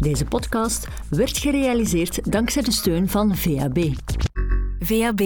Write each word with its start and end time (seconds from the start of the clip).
Deze 0.00 0.24
podcast 0.24 0.88
werd 1.10 1.38
gerealiseerd 1.38 2.32
dankzij 2.32 2.62
de 2.62 2.72
steun 2.72 3.08
van 3.08 3.36
VAB. 3.36 3.78
VAB, 4.78 5.18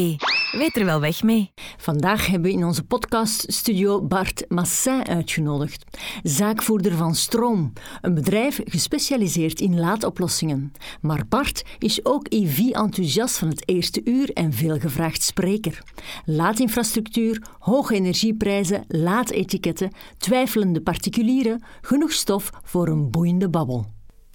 weet 0.53 0.77
er 0.77 0.85
wel 0.85 1.01
weg 1.01 1.23
mee. 1.23 1.53
Vandaag 1.77 2.27
hebben 2.27 2.51
we 2.51 2.57
in 2.57 2.65
onze 2.65 2.85
podcaststudio 2.85 4.03
Bart 4.03 4.45
Massin 4.49 5.07
uitgenodigd, 5.07 5.99
zaakvoerder 6.23 6.97
van 6.97 7.15
Stroom, 7.15 7.73
een 8.01 8.15
bedrijf 8.15 8.61
gespecialiseerd 8.65 9.61
in 9.61 9.81
laadoplossingen. 9.81 10.73
Maar 11.01 11.27
Bart 11.29 11.65
is 11.79 12.05
ook 12.05 12.27
EV-enthousiast 12.29 13.39
van 13.39 13.49
het 13.49 13.69
eerste 13.69 14.01
uur 14.05 14.33
en 14.33 14.53
veelgevraagd 14.53 15.23
spreker. 15.23 15.83
Laadinfrastructuur, 16.25 17.43
hoge 17.59 17.95
energieprijzen, 17.95 18.85
laadetiketten, 18.89 19.91
twijfelende 20.19 20.81
particulieren, 20.81 21.63
genoeg 21.81 22.13
stof 22.13 22.51
voor 22.63 22.89
een 22.89 23.11
boeiende 23.11 23.49
babbel. 23.49 23.95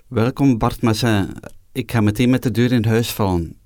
Welkom 0.10 0.58
Bart 0.58 0.82
Massin. 0.82 1.34
Ik 1.72 1.92
ga 1.92 2.02
meteen 2.02 2.30
met 2.30 2.44
de 2.44 2.52
deur 2.52 2.72
in 2.72 2.86
huis 2.86 3.12
vallen. 3.12 3.58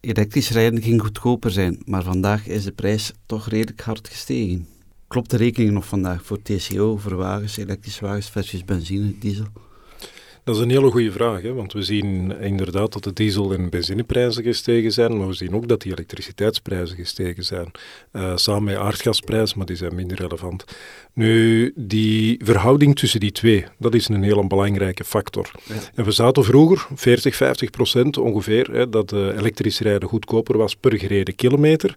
Elektrisch 0.00 0.50
rijden 0.50 0.82
ging 0.82 1.00
goedkoper 1.00 1.50
zijn, 1.50 1.82
maar 1.84 2.02
vandaag 2.02 2.46
is 2.46 2.64
de 2.64 2.72
prijs 2.72 3.12
toch 3.26 3.48
redelijk 3.48 3.80
hard 3.80 4.08
gestegen. 4.08 4.66
Klopt 5.08 5.30
de 5.30 5.36
rekening 5.36 5.72
nog 5.72 5.86
vandaag 5.86 6.24
voor 6.24 6.42
TCO, 6.42 6.96
voor 6.96 7.14
wagens, 7.14 7.56
elektrische 7.56 8.04
wagens 8.04 8.30
versus 8.30 8.64
benzine, 8.64 9.18
diesel? 9.18 9.46
Dat 10.50 10.58
is 10.58 10.64
een 10.64 10.70
hele 10.70 10.90
goede 10.90 11.12
vraag, 11.12 11.42
hè? 11.42 11.52
want 11.52 11.72
we 11.72 11.82
zien 11.82 12.40
inderdaad 12.40 12.92
dat 12.92 13.04
de 13.04 13.12
diesel- 13.12 13.52
en 13.52 13.68
benzineprijzen 13.68 14.42
gestegen 14.42 14.92
zijn, 14.92 15.16
maar 15.16 15.26
we 15.26 15.32
zien 15.32 15.54
ook 15.54 15.68
dat 15.68 15.80
die 15.80 15.92
elektriciteitsprijzen 15.92 16.96
gestegen 16.96 17.44
zijn. 17.44 17.70
Uh, 18.12 18.32
samen 18.36 18.64
met 18.64 18.76
aardgasprijzen, 18.76 19.58
maar 19.58 19.66
die 19.66 19.76
zijn 19.76 19.94
minder 19.94 20.16
relevant. 20.16 20.64
Nu, 21.14 21.72
die 21.76 22.40
verhouding 22.44 22.98
tussen 22.98 23.20
die 23.20 23.32
twee, 23.32 23.64
dat 23.78 23.94
is 23.94 24.08
een 24.08 24.22
hele 24.22 24.46
belangrijke 24.46 25.04
factor. 25.04 25.50
En 25.94 26.04
we 26.04 26.10
zaten 26.10 26.44
vroeger, 26.44 26.86
40, 26.94 27.36
50 27.36 27.70
procent 27.70 28.18
ongeveer, 28.18 28.70
hè, 28.72 28.88
dat 28.88 29.12
uh, 29.12 29.20
elektrisch 29.20 29.80
rijden 29.80 30.08
goedkoper 30.08 30.56
was 30.58 30.74
per 30.74 30.98
gereden 30.98 31.34
kilometer. 31.34 31.94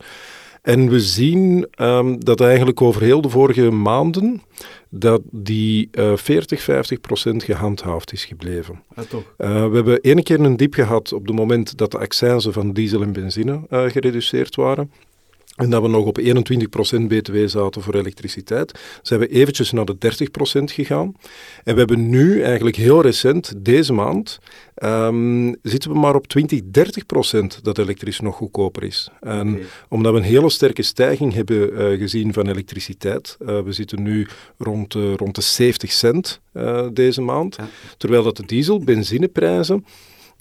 En 0.64 0.90
we 0.90 1.00
zien 1.00 1.68
um, 1.82 2.24
dat 2.24 2.42
eigenlijk 2.42 2.82
over 2.82 3.02
heel 3.02 3.22
de 3.22 3.30
vorige 3.30 3.72
maanden 3.72 4.42
dat 4.90 5.22
die 5.32 5.90
uh, 5.92 6.16
40, 6.16 6.62
50 6.62 7.00
procent 7.00 7.44
gehandhaafd 7.44 8.14
is 8.14 8.26
gebleven. 8.26 8.84
Ja, 8.96 9.04
toch? 9.04 9.34
Uh, 9.38 9.68
we 9.68 9.76
hebben 9.76 10.02
ene 10.02 10.24
keer 10.24 10.40
een 10.40 10.58
diep 10.58 10.74
gehad 10.74 11.14
op 11.14 11.28
het 11.28 11.36
moment 11.36 11.78
dat 11.78 11.92
de 11.92 11.98
accijnzen 11.98 12.54
van 12.54 12.74
diesel 12.74 13.02
en 13.02 13.14
benzine 13.14 13.62
uh, 13.70 13.84
gereduceerd 13.90 14.56
waren. 14.56 14.92
En 15.56 15.70
dat 15.70 15.82
we 15.82 15.88
nog 15.88 16.06
op 16.06 16.20
21% 16.20 16.24
BTW 17.08 17.36
zaten 17.46 17.82
voor 17.82 17.96
elektriciteit. 17.96 18.80
Zijn 19.02 19.20
we 19.20 19.28
eventjes 19.28 19.72
naar 19.72 19.86
de 19.86 19.96
30% 20.60 20.64
gegaan. 20.64 21.16
En 21.64 21.74
we 21.74 21.80
hebben 21.80 22.10
nu 22.10 22.42
eigenlijk 22.42 22.76
heel 22.76 23.02
recent, 23.02 23.54
deze 23.58 23.94
maand, 23.94 24.40
um, 24.84 25.56
zitten 25.62 25.92
we 25.92 25.98
maar 25.98 26.16
op 26.16 26.28
20, 26.28 26.62
30% 26.62 27.62
dat 27.62 27.78
elektrisch 27.78 28.20
nog 28.20 28.36
goedkoper 28.36 28.84
is. 28.84 29.10
En 29.20 29.54
okay. 29.54 29.66
omdat 29.90 30.12
we 30.12 30.18
een 30.18 30.24
hele 30.24 30.50
sterke 30.50 30.82
stijging 30.82 31.34
hebben 31.34 31.74
uh, 31.74 32.00
gezien 32.00 32.34
van 32.34 32.48
elektriciteit, 32.48 33.38
uh, 33.40 33.62
we 33.62 33.72
zitten 33.72 34.04
nu 34.04 34.28
rond, 34.58 34.96
uh, 34.96 35.14
rond 35.16 35.36
de 35.36 35.42
70 35.42 35.92
cent 35.92 36.42
deze 36.94 37.22
maand, 37.22 37.56
ja. 37.56 37.68
terwijl 37.98 38.24
dat 38.24 38.38
de 38.38 38.46
diesel, 38.46 38.80
benzineprijzen 38.80 39.86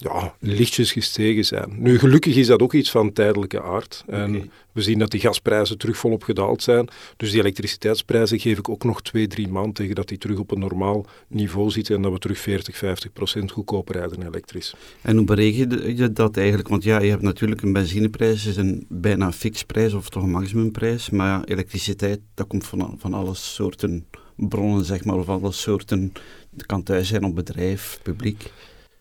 ja, 0.03 0.35
lichtjes 0.39 0.91
gestegen 0.91 1.45
zijn. 1.45 1.75
Nu, 1.77 1.99
gelukkig 1.99 2.35
is 2.35 2.47
dat 2.47 2.61
ook 2.61 2.73
iets 2.73 2.91
van 2.91 3.13
tijdelijke 3.13 3.61
aard. 3.61 4.03
En 4.07 4.35
okay. 4.35 4.49
we 4.71 4.81
zien 4.81 4.99
dat 4.99 5.11
die 5.11 5.19
gasprijzen 5.19 5.77
terug 5.77 5.97
volop 5.97 6.23
gedaald 6.23 6.63
zijn. 6.63 6.87
Dus 7.17 7.31
die 7.31 7.39
elektriciteitsprijzen 7.39 8.39
geef 8.39 8.57
ik 8.57 8.69
ook 8.69 8.83
nog 8.83 9.01
twee, 9.01 9.27
drie 9.27 9.47
maanden 9.47 9.73
tegen 9.73 9.95
dat 9.95 10.07
die 10.07 10.17
terug 10.17 10.37
op 10.37 10.51
een 10.51 10.59
normaal 10.59 11.05
niveau 11.27 11.69
zitten 11.69 11.95
en 11.95 12.01
dat 12.01 12.11
we 12.11 12.19
terug 12.19 12.39
40, 12.39 12.77
50 12.77 13.13
procent 13.13 13.51
goedkoper 13.51 13.95
rijden 13.95 14.27
elektrisch. 14.27 14.75
En 15.01 15.15
hoe 15.17 15.25
bereken 15.25 15.95
je 15.95 16.13
dat 16.13 16.37
eigenlijk? 16.37 16.67
Want 16.67 16.83
ja, 16.83 16.99
je 16.99 17.09
hebt 17.09 17.21
natuurlijk 17.21 17.61
een 17.61 17.73
benzineprijs, 17.73 18.45
is 18.45 18.57
een 18.57 18.85
bijna 18.89 19.31
fixprijs 19.31 19.93
of 19.93 20.09
toch 20.09 20.23
een 20.23 20.31
maximumprijs. 20.31 21.09
Maar 21.09 21.27
ja, 21.27 21.45
elektriciteit, 21.45 22.19
dat 22.33 22.47
komt 22.47 22.65
van, 22.65 22.95
van 22.99 23.13
alle 23.13 23.33
soorten 23.35 24.05
bronnen, 24.35 24.85
zeg 24.85 25.05
maar, 25.05 25.17
of 25.17 25.29
alle 25.29 25.51
soorten. 25.51 26.13
Het 26.55 26.65
kan 26.65 26.83
thuis 26.83 27.07
zijn 27.07 27.23
op 27.23 27.35
bedrijf, 27.35 27.99
publiek. 28.01 28.51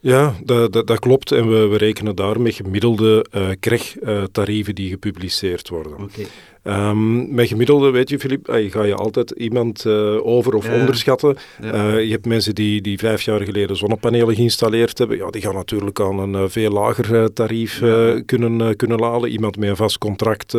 Ja, 0.03 0.35
dat, 0.45 0.73
dat, 0.73 0.87
dat, 0.87 0.99
klopt. 0.99 1.33
En 1.33 1.49
we, 1.49 1.67
we 1.67 1.77
rekenen 1.77 2.17
daar 2.17 2.41
met 2.41 2.55
gemiddelde 2.55 3.27
uh, 3.37 3.49
KREG-tarieven 3.61 4.75
die 4.75 4.89
gepubliceerd 4.91 5.69
worden. 5.69 5.93
Okay. 5.93 6.27
Um, 6.65 7.35
met 7.35 7.49
gemiddelde, 7.49 7.91
weet 7.91 8.09
je, 8.09 8.19
Filip, 8.19 8.49
uh, 8.49 8.71
ga 8.71 8.83
je 8.83 8.95
altijd 8.95 9.31
iemand 9.31 9.85
uh, 9.85 10.27
over- 10.27 10.55
of 10.55 10.67
ja, 10.67 10.81
onderschatten. 10.81 11.37
Ja. 11.63 11.97
je 11.97 12.11
hebt 12.11 12.27
mensen 12.27 12.55
die, 12.55 12.81
die 12.81 12.99
vijf 12.99 13.23
jaar 13.23 13.41
geleden 13.41 13.77
zonnepanelen 13.77 14.35
geïnstalleerd 14.35 14.99
hebben. 14.99 15.17
Ja, 15.17 15.31
die 15.31 15.43
gaan 15.43 15.55
natuurlijk 15.55 16.01
aan 16.01 16.19
een 16.19 16.51
veel 16.51 16.71
lager 16.71 17.33
tarief 17.33 17.81
ja. 17.81 18.23
kunnen, 18.27 18.77
kunnen 18.77 18.99
laden. 18.99 19.31
Iemand 19.31 19.57
met 19.57 19.69
een 19.69 19.77
vast 19.77 19.99
contract 19.99 20.57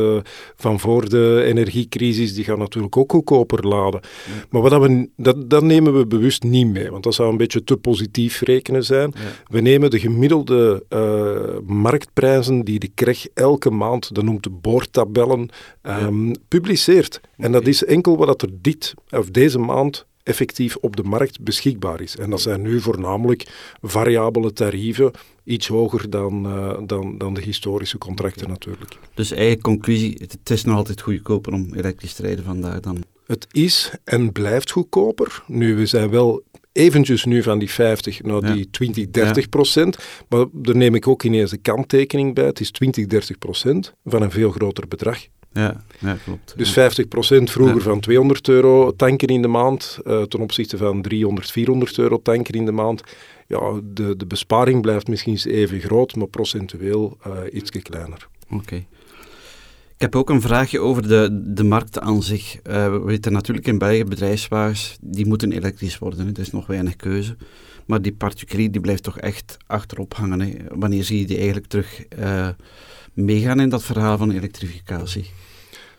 van 0.55 0.79
voor 0.79 1.09
de 1.09 1.43
energiecrisis, 1.45 2.33
die 2.33 2.43
gaat 2.43 2.57
natuurlijk 2.57 2.97
ook 2.97 3.11
goedkoper 3.11 3.67
laden. 3.67 4.01
Maar 4.49 4.61
wat 4.61 4.71
dat, 4.71 4.81
we, 4.81 5.09
dat, 5.17 5.49
dat 5.49 5.63
nemen 5.63 5.97
we 5.97 6.05
bewust 6.05 6.43
niet 6.43 6.67
mee, 6.67 6.91
want 6.91 7.03
dat 7.03 7.13
zou 7.13 7.31
een 7.31 7.37
beetje 7.37 7.63
te 7.63 7.77
positief 7.77 8.41
rekenen 8.41 8.83
zijn. 8.83 9.13
We 9.47 9.59
nemen 9.59 9.89
de 9.89 9.99
gemiddelde 9.99 10.83
marktprijzen 11.65 12.63
die 12.65 12.79
de 12.79 12.91
KREG 12.95 13.27
elke 13.33 13.69
maand, 13.69 14.15
dat 14.15 14.23
noemt 14.23 14.43
de 14.43 14.49
boordtabellen, 14.49 15.49
um, 15.81 16.31
publiceert. 16.47 17.21
En 17.37 17.51
dat 17.51 17.67
is 17.67 17.85
enkel 17.85 18.17
wat 18.17 18.41
er 18.41 18.49
dit 18.61 18.93
of 19.09 19.29
deze 19.29 19.59
maand 19.59 20.05
effectief 20.23 20.75
op 20.75 20.95
de 20.95 21.03
markt 21.03 21.41
beschikbaar 21.41 22.01
is. 22.01 22.17
En 22.17 22.29
dat 22.29 22.41
zijn 22.41 22.61
nu 22.61 22.81
voornamelijk 22.81 23.47
variabele 23.81 24.53
tarieven, 24.53 25.11
iets 25.43 25.67
hoger 25.67 26.09
dan, 26.09 26.47
uh, 26.47 26.77
dan, 26.85 27.17
dan 27.17 27.33
de 27.33 27.41
historische 27.41 27.97
contracten 27.97 28.47
natuurlijk. 28.47 28.97
Dus 29.13 29.31
eigen 29.31 29.61
conclusie, 29.61 30.15
het 30.17 30.49
is 30.49 30.63
nog 30.63 30.75
altijd 30.75 31.01
goedkoper 31.01 31.53
om 31.53 31.73
elektrisch 31.73 32.13
te 32.13 32.21
rijden 32.21 32.43
vandaag 32.43 32.79
dan? 32.79 33.03
Het 33.25 33.47
is 33.51 33.91
en 34.03 34.31
blijft 34.31 34.71
goedkoper. 34.71 35.43
Nu, 35.47 35.75
we 35.75 35.85
zijn 35.85 36.09
wel 36.09 36.43
eventjes 36.73 37.25
nu 37.25 37.43
van 37.43 37.59
die 37.59 37.71
50 37.71 38.23
naar 38.23 38.45
ja. 38.45 38.53
die 38.53 38.69
20, 38.69 39.09
30 39.09 39.43
ja. 39.43 39.49
procent. 39.49 39.97
Maar 40.29 40.45
daar 40.51 40.75
neem 40.75 40.95
ik 40.95 41.07
ook 41.07 41.23
ineens 41.23 41.51
een 41.51 41.61
kanttekening 41.61 42.33
bij. 42.33 42.45
Het 42.45 42.59
is 42.59 42.71
20, 42.71 43.05
30 43.05 43.37
procent 43.37 43.93
van 44.05 44.21
een 44.21 44.31
veel 44.31 44.51
groter 44.51 44.87
bedrag. 44.87 45.27
Ja, 45.53 45.83
ja 45.99 46.17
klopt. 46.23 46.53
Dus 46.57 46.71
50 46.71 47.07
procent 47.07 47.51
vroeger 47.51 47.81
van 47.81 47.99
200 47.99 48.47
euro 48.47 48.95
tanken 48.95 49.27
in 49.27 49.41
de 49.41 49.47
maand 49.47 49.99
uh, 50.03 50.21
ten 50.21 50.39
opzichte 50.39 50.77
van 50.77 51.01
300, 51.01 51.51
400 51.51 51.97
euro 51.97 52.21
tanken 52.21 52.53
in 52.53 52.65
de 52.65 52.71
maand. 52.71 53.03
Ja, 53.47 53.79
de, 53.83 54.15
de 54.17 54.25
besparing 54.25 54.81
blijft 54.81 55.07
misschien 55.07 55.39
even 55.43 55.79
groot, 55.79 56.15
maar 56.15 56.27
procentueel 56.27 57.17
uh, 57.27 57.33
iets 57.51 57.69
kleiner. 57.69 58.27
Oké. 58.49 58.55
Okay. 58.55 58.87
Ik 59.95 60.01
heb 60.01 60.15
ook 60.15 60.29
een 60.29 60.41
vraagje 60.41 60.79
over 60.79 61.07
de, 61.07 61.41
de 61.53 61.63
markt 61.63 61.99
aan 61.99 62.23
zich. 62.23 62.55
Uh, 62.55 62.91
we 62.91 63.01
weten 63.05 63.31
natuurlijk 63.31 63.67
in 63.67 63.77
België 63.77 64.03
bedrijfswagens, 64.03 64.97
die 65.01 65.25
moeten 65.25 65.51
elektrisch 65.51 65.97
worden. 65.97 66.27
Er 66.27 66.39
is 66.39 66.51
nog 66.51 66.67
weinig 66.67 66.95
keuze. 66.95 67.35
Maar 67.85 68.01
die 68.01 68.13
particulier 68.13 68.71
die 68.71 68.81
blijft 68.81 69.03
toch 69.03 69.19
echt 69.19 69.57
achterop 69.67 70.13
hangen. 70.13 70.41
Hè. 70.41 70.53
Wanneer 70.67 71.03
zie 71.03 71.19
je 71.19 71.25
die 71.25 71.37
eigenlijk 71.37 71.67
terug 71.67 72.03
uh, 72.19 72.49
meegaan 73.13 73.59
in 73.59 73.69
dat 73.69 73.83
verhaal 73.83 74.17
van 74.17 74.31
elektrificatie? 74.31 75.25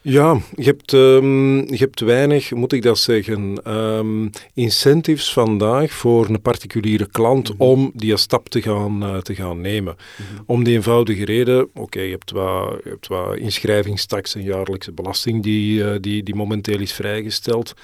Ja, 0.07 0.41
je 0.55 0.65
hebt, 0.65 0.93
um, 0.93 1.57
je 1.57 1.77
hebt 1.77 2.01
weinig, 2.01 2.51
moet 2.51 2.73
ik 2.73 2.83
dat 2.83 2.99
zeggen, 2.99 3.73
um, 3.73 4.31
incentives 4.55 5.33
vandaag 5.33 5.93
voor 5.93 6.29
een 6.29 6.43
particuliere 6.43 7.07
klant 7.07 7.49
mm 7.49 7.55
-hmm. 7.59 7.67
om 7.67 7.91
die 7.95 8.17
stap 8.17 8.49
te 8.49 8.63
gaan, 8.63 9.03
uh, 9.03 9.17
te 9.17 9.35
gaan 9.35 9.61
nemen. 9.61 9.97
Mm 9.97 10.27
-hmm. 10.27 10.45
Om 10.47 10.65
die 10.65 10.75
eenvoudige 10.75 11.25
reden, 11.25 11.63
oké, 11.63 11.81
okay, 11.81 12.05
je 12.05 12.11
hebt 12.11 12.31
wat, 12.31 12.81
je 12.85 12.91
hebt 12.91 13.07
wat 13.07 13.37
inschrijvingstaks 13.37 14.35
en 14.35 14.43
jaarlijkse 14.43 14.93
belasting 14.93 15.43
die, 15.43 15.79
uh, 15.79 15.95
die, 16.01 16.23
die 16.23 16.35
momenteel 16.35 16.81
is 16.81 16.93
vrijgesteld. 16.93 17.75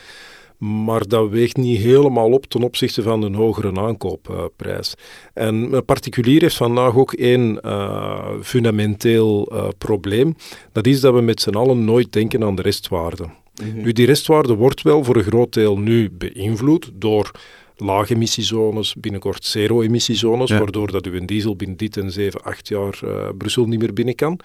Maar 0.61 1.09
dat 1.09 1.29
weegt 1.29 1.57
niet 1.57 1.79
helemaal 1.79 2.31
op 2.31 2.47
ten 2.47 2.63
opzichte 2.63 3.03
van 3.03 3.23
een 3.23 3.35
hogere 3.35 3.81
aankoopprijs. 3.81 4.95
En 5.35 5.55
een 5.55 5.85
particulier 5.85 6.41
heeft 6.41 6.57
vandaag 6.57 6.97
ook 6.97 7.13
één 7.13 7.59
uh, 7.65 8.29
fundamenteel 8.43 9.53
uh, 9.53 9.69
probleem. 9.79 10.37
Dat 10.73 10.87
is 10.87 11.01
dat 11.01 11.15
we 11.15 11.21
met 11.21 11.41
z'n 11.41 11.55
allen 11.55 11.85
nooit 11.85 12.13
denken 12.13 12.45
aan 12.45 12.55
de 12.55 12.63
restwaarde. 12.63 13.23
Mm 13.23 13.71
-hmm. 13.71 13.83
Nu, 13.83 13.93
die 13.93 14.07
restwaarde 14.07 14.55
wordt 14.55 14.83
wel 14.83 15.05
voor 15.05 15.17
een 15.17 15.23
groot 15.23 15.53
deel 15.53 15.79
nu 15.79 16.11
beïnvloed 16.11 16.91
door 16.95 17.31
lage 17.77 18.15
emissiezones, 18.15 18.95
binnenkort 18.95 19.45
zero-emissiezones, 19.45 20.51
ja. 20.51 20.59
waardoor 20.59 20.91
dat 20.91 21.07
u 21.07 21.17
een 21.17 21.27
diesel 21.27 21.57
binnen 21.57 21.77
dit 21.77 21.97
en 21.97 22.13
7, 22.13 22.43
8 22.43 22.69
jaar 22.69 23.01
uh, 23.05 23.29
Brussel 23.39 23.67
niet 23.67 23.81
meer 23.81 23.93
binnen 23.93 24.15
kan. 24.15 24.41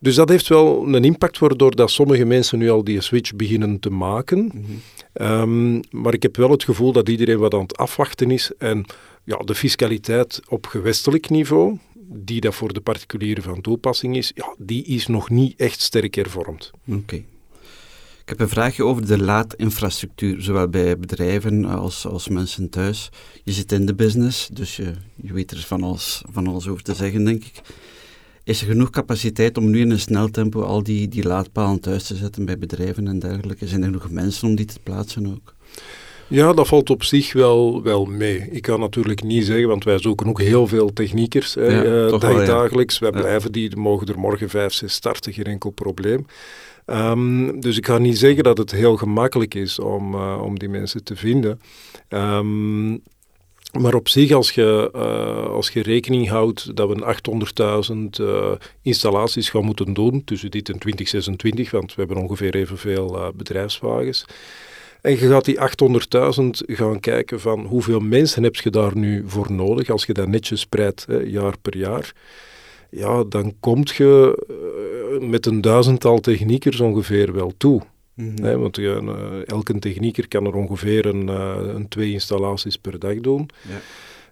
Dus 0.00 0.14
dat 0.14 0.28
heeft 0.28 0.48
wel 0.48 0.94
een 0.94 1.04
impact 1.04 1.38
waardoor 1.38 1.76
dat 1.76 1.90
sommige 1.90 2.24
mensen 2.24 2.58
nu 2.58 2.70
al 2.70 2.84
die 2.84 3.00
switch 3.00 3.34
beginnen 3.34 3.80
te 3.80 3.90
maken. 3.90 4.38
Mm 4.38 4.50
-hmm. 4.50 4.80
Um, 5.20 5.80
maar 5.90 6.14
ik 6.14 6.22
heb 6.22 6.36
wel 6.36 6.50
het 6.50 6.64
gevoel 6.64 6.92
dat 6.92 7.08
iedereen 7.08 7.38
wat 7.38 7.54
aan 7.54 7.60
het 7.60 7.76
afwachten 7.76 8.30
is. 8.30 8.50
En 8.58 8.84
ja, 9.24 9.36
de 9.36 9.54
fiscaliteit 9.54 10.40
op 10.48 10.66
gewestelijk 10.66 11.30
niveau, 11.30 11.78
die 12.08 12.40
dat 12.40 12.54
voor 12.54 12.72
de 12.72 12.80
particulieren 12.80 13.42
van 13.42 13.60
toepassing 13.60 14.16
is, 14.16 14.32
ja, 14.34 14.54
die 14.58 14.84
is 14.84 15.06
nog 15.06 15.30
niet 15.30 15.60
echt 15.60 15.80
sterk 15.80 16.14
hervormd. 16.14 16.70
Oké. 16.86 17.24
Ik 18.22 18.28
heb 18.28 18.40
een 18.40 18.48
vraagje 18.48 18.84
over 18.84 19.06
de 19.06 19.18
laadinfrastructuur, 19.18 20.42
zowel 20.42 20.68
bij 20.68 20.98
bedrijven 20.98 21.64
als, 21.64 22.06
als 22.06 22.28
mensen 22.28 22.70
thuis. 22.70 23.10
Je 23.44 23.52
zit 23.52 23.72
in 23.72 23.86
de 23.86 23.94
business, 23.94 24.48
dus 24.52 24.76
je, 24.76 24.92
je 25.14 25.32
weet 25.32 25.50
er 25.50 25.58
van 25.58 25.82
alles, 25.82 26.22
van 26.32 26.46
alles 26.46 26.68
over 26.68 26.82
te 26.82 26.94
zeggen, 26.94 27.24
denk 27.24 27.44
ik. 27.44 27.60
Is 28.44 28.60
er 28.60 28.66
genoeg 28.66 28.90
capaciteit 28.90 29.58
om 29.58 29.70
nu 29.70 29.80
in 29.80 29.90
een 29.90 30.00
snel 30.00 30.28
tempo 30.30 30.62
al 30.62 30.82
die, 30.82 31.08
die 31.08 31.26
laadpalen 31.26 31.80
thuis 31.80 32.04
te 32.06 32.16
zetten 32.16 32.44
bij 32.44 32.58
bedrijven 32.58 33.06
en 33.06 33.18
dergelijke? 33.18 33.66
Zijn 33.68 33.80
er 33.80 33.86
genoeg 33.86 34.10
mensen 34.10 34.48
om 34.48 34.54
die 34.54 34.66
te 34.66 34.78
plaatsen 34.82 35.26
ook? 35.26 35.54
Ja, 36.28 36.52
dat 36.52 36.68
valt 36.68 36.90
op 36.90 37.02
zich 37.02 37.32
wel, 37.32 37.82
wel 37.82 38.04
mee. 38.04 38.48
Ik 38.50 38.62
kan 38.62 38.80
natuurlijk 38.80 39.22
niet 39.22 39.44
zeggen, 39.46 39.68
want 39.68 39.84
wij 39.84 39.98
zoeken 39.98 40.26
ook 40.28 40.40
heel 40.40 40.66
veel 40.66 40.92
techniekers 40.92 41.54
hè, 41.54 41.66
Ja, 41.66 41.82
eh, 41.82 42.18
wel, 42.18 42.18
dagelijks. 42.46 42.98
Wij 42.98 43.10
Ja. 43.14 43.20
blijven 43.20 43.52
die, 43.52 43.76
mogen 43.76 44.06
er 44.06 44.18
morgen 44.18 44.48
vijf, 44.48 44.72
zes 44.72 44.92
starten, 44.94 45.32
geen 45.32 45.44
enkel 45.44 45.70
probleem. 45.70 46.26
Ehm, 46.84 47.60
dus 47.60 47.76
ik 47.76 47.86
ga 47.86 47.98
niet 47.98 48.18
zeggen 48.18 48.44
dat 48.44 48.58
het 48.58 48.70
heel 48.70 48.96
gemakkelijk 48.96 49.54
is 49.54 49.78
om, 49.78 50.14
eh, 50.14 50.42
om 50.44 50.58
die 50.58 50.68
mensen 50.68 51.04
te 51.04 51.16
vinden. 51.16 51.60
Ehm, 52.08 52.92
maar 53.80 53.94
op 53.94 54.08
zich, 54.08 54.32
als 54.32 54.50
je, 54.50 54.90
eh, 54.92 55.46
als 55.46 55.70
je 55.70 55.82
rekening 55.82 56.28
houdt 56.28 56.76
dat 56.76 56.88
we 56.88 56.94
een 56.94 57.04
800.000 57.04 58.18
eh, 58.18 58.52
installaties 58.82 59.50
gaan 59.50 59.64
moeten 59.64 59.92
doen 59.92 60.24
tussen 60.24 60.50
dit 60.50 60.68
en 60.68 60.78
2026, 60.78 61.70
want 61.70 61.94
we 61.94 62.04
hebben 62.04 62.22
ongeveer 62.22 62.54
evenveel 62.54 63.16
eh, 63.16 63.28
bedrijfswagens. 63.34 64.24
En 65.00 65.10
je 65.10 65.16
gaat 65.16 65.44
die 65.44 65.58
800.000 65.58 66.48
gaan 66.66 67.00
kijken 67.00 67.40
van 67.40 67.64
hoeveel 67.64 68.00
mensen 68.00 68.42
heb 68.42 68.56
je 68.56 68.70
daar 68.70 68.96
nu 68.96 69.24
voor 69.26 69.52
nodig, 69.52 69.90
als 69.90 70.04
je 70.04 70.12
dat 70.12 70.28
netjes 70.28 70.60
spreidt, 70.60 71.06
jaar 71.24 71.58
per 71.62 71.76
jaar. 71.76 72.12
Ja, 72.90 73.24
dan 73.24 73.54
kom 73.60 73.82
je 73.84 74.38
met 75.20 75.46
een 75.46 75.60
duizendtal 75.60 76.20
techniekers 76.20 76.80
ongeveer 76.80 77.32
wel 77.32 77.52
toe. 77.56 77.82
Hè, 78.16 78.58
want 78.58 78.78
een, 78.78 79.08
eh, 79.08 79.48
elke 79.48 79.78
technieker 79.78 80.28
kan 80.28 80.46
er 80.46 80.54
ongeveer 80.54 81.06
een, 81.06 81.28
eh, 81.28 81.56
een 81.74 81.88
twee 81.88 82.12
installaties 82.12 82.76
per 82.76 82.98
dag 82.98 83.20
doen. 83.20 83.48
Ja. 83.68 83.80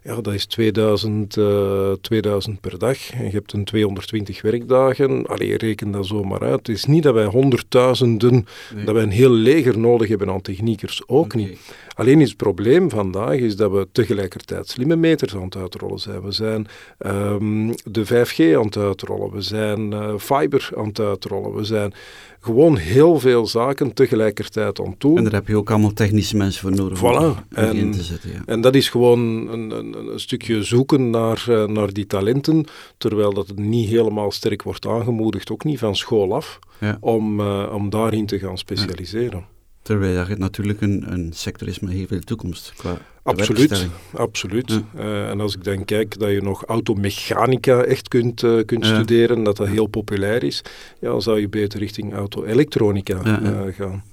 Ja, 0.03 0.21
dat 0.21 0.33
is 0.33 0.45
2000, 0.45 1.37
eh, 1.37 1.91
2000 2.01 2.61
per 2.61 2.79
dag. 2.79 3.11
En 3.11 3.23
je 3.23 3.31
hebt 3.31 3.53
een 3.53 3.63
220 3.63 4.41
werkdagen. 4.41 5.25
Allee, 5.25 5.57
reken 5.57 5.91
dat 5.91 6.05
zomaar 6.05 6.39
uit. 6.41 6.67
Het 6.67 6.69
is 6.69 6.85
niet 6.85 7.03
dat 7.03 7.13
wij 7.13 7.25
honderdduizenden, 7.25 8.45
Nee. 8.75 8.85
dat 8.85 8.93
wij 8.93 9.03
een 9.03 9.09
heel 9.11 9.31
leger 9.31 9.79
nodig 9.79 10.07
hebben 10.09 10.29
aan 10.29 10.41
techniekers. 10.41 11.01
Ook 11.07 11.35
niet. 11.35 11.59
Alleen 11.95 12.21
is 12.21 12.27
het 12.27 12.37
probleem 12.37 12.89
vandaag 12.89 13.35
is 13.35 13.55
dat 13.55 13.71
we 13.71 13.87
tegelijkertijd 13.91 14.67
slimme 14.69 14.95
meters 14.95 15.35
aan 15.35 15.41
het 15.43 15.55
uitrollen 15.55 15.99
zijn. 15.99 16.21
We 16.21 16.31
zijn 16.31 16.67
ehm, 16.97 17.73
de 17.83 18.05
5G 18.05 18.55
aan 18.57 18.65
het 18.65 18.77
uitrollen. 18.77 19.31
We 19.31 19.41
zijn 19.41 19.93
eh, 19.93 20.13
fiber 20.17 20.69
aan 20.77 20.87
het 20.87 20.99
uitrollen. 20.99 21.53
We 21.55 21.63
zijn 21.63 21.93
gewoon 22.39 22.77
heel 22.77 23.19
veel 23.19 23.47
zaken 23.47 23.93
tegelijkertijd 23.93 24.79
aan 24.79 24.89
het 24.89 24.99
doen. 24.99 25.17
En 25.17 25.23
daar 25.23 25.33
heb 25.33 25.47
je 25.47 25.55
ook 25.57 25.69
allemaal 25.69 25.93
technische 25.93 26.37
mensen 26.37 26.61
voor 26.61 26.71
nodig 26.71 27.03
om 27.03 27.13
Voilà. 27.35 27.47
in 27.55 27.55
En- 27.65 27.91
te 27.91 28.03
zetten. 28.03 28.29
Ja. 28.31 28.41
En 28.45 28.61
dat 28.61 28.75
is 28.75 28.89
gewoon 28.89 29.19
een, 29.51 29.71
een, 29.71 30.07
een 30.11 30.19
stukje 30.19 30.63
zoeken 30.63 31.09
naar, 31.09 31.43
eh, 31.47 31.65
naar 31.67 31.93
die 31.93 32.05
talenten, 32.07 32.65
terwijl 32.97 33.33
dat 33.33 33.47
het 33.47 33.59
niet 33.59 33.89
helemaal 33.89 34.31
sterk 34.31 34.63
wordt 34.63 34.87
aangemoedigd, 34.87 35.51
ook 35.51 35.63
niet 35.63 35.79
van 35.79 35.95
school 35.95 36.35
af, 36.35 36.59
Ja. 36.79 36.97
om, 36.99 37.39
eh, 37.39 37.71
om 37.73 37.89
daarin 37.89 38.25
te 38.25 38.39
gaan 38.39 38.57
specialiseren. 38.57 39.45
Terwijl 39.81 40.25
dat 40.27 40.37
natuurlijk 40.37 40.81
een, 40.81 41.11
een 41.11 41.33
sector 41.33 41.67
is 41.67 41.79
met 41.79 41.91
heel 41.91 42.07
veel 42.07 42.19
toekomst. 42.19 42.73
Qua 42.77 42.97
Absoluut, 43.23 43.87
absoluut. 44.13 44.69
Ja. 44.71 44.83
Eh, 44.95 45.29
en 45.29 45.39
als 45.39 45.55
ik 45.55 45.63
dan 45.63 45.85
kijk 45.85 46.19
dat 46.19 46.29
je 46.29 46.41
nog 46.41 46.65
automechanica 46.65 47.83
echt 47.83 48.07
kunt, 48.07 48.43
eh, 48.43 48.65
kunt 48.65 48.85
Ja. 48.85 48.93
studeren, 48.95 49.43
dat 49.43 49.57
dat 49.57 49.67
heel 49.67 49.87
populair 49.87 50.43
is, 50.43 50.61
ja, 50.99 51.09
dan 51.09 51.21
zou 51.21 51.39
je 51.39 51.49
beter 51.49 51.79
richting 51.79 52.13
auto-elektronica 52.13 53.19
Ja, 53.23 53.41
eh, 53.41 53.73
gaan. 53.73 54.03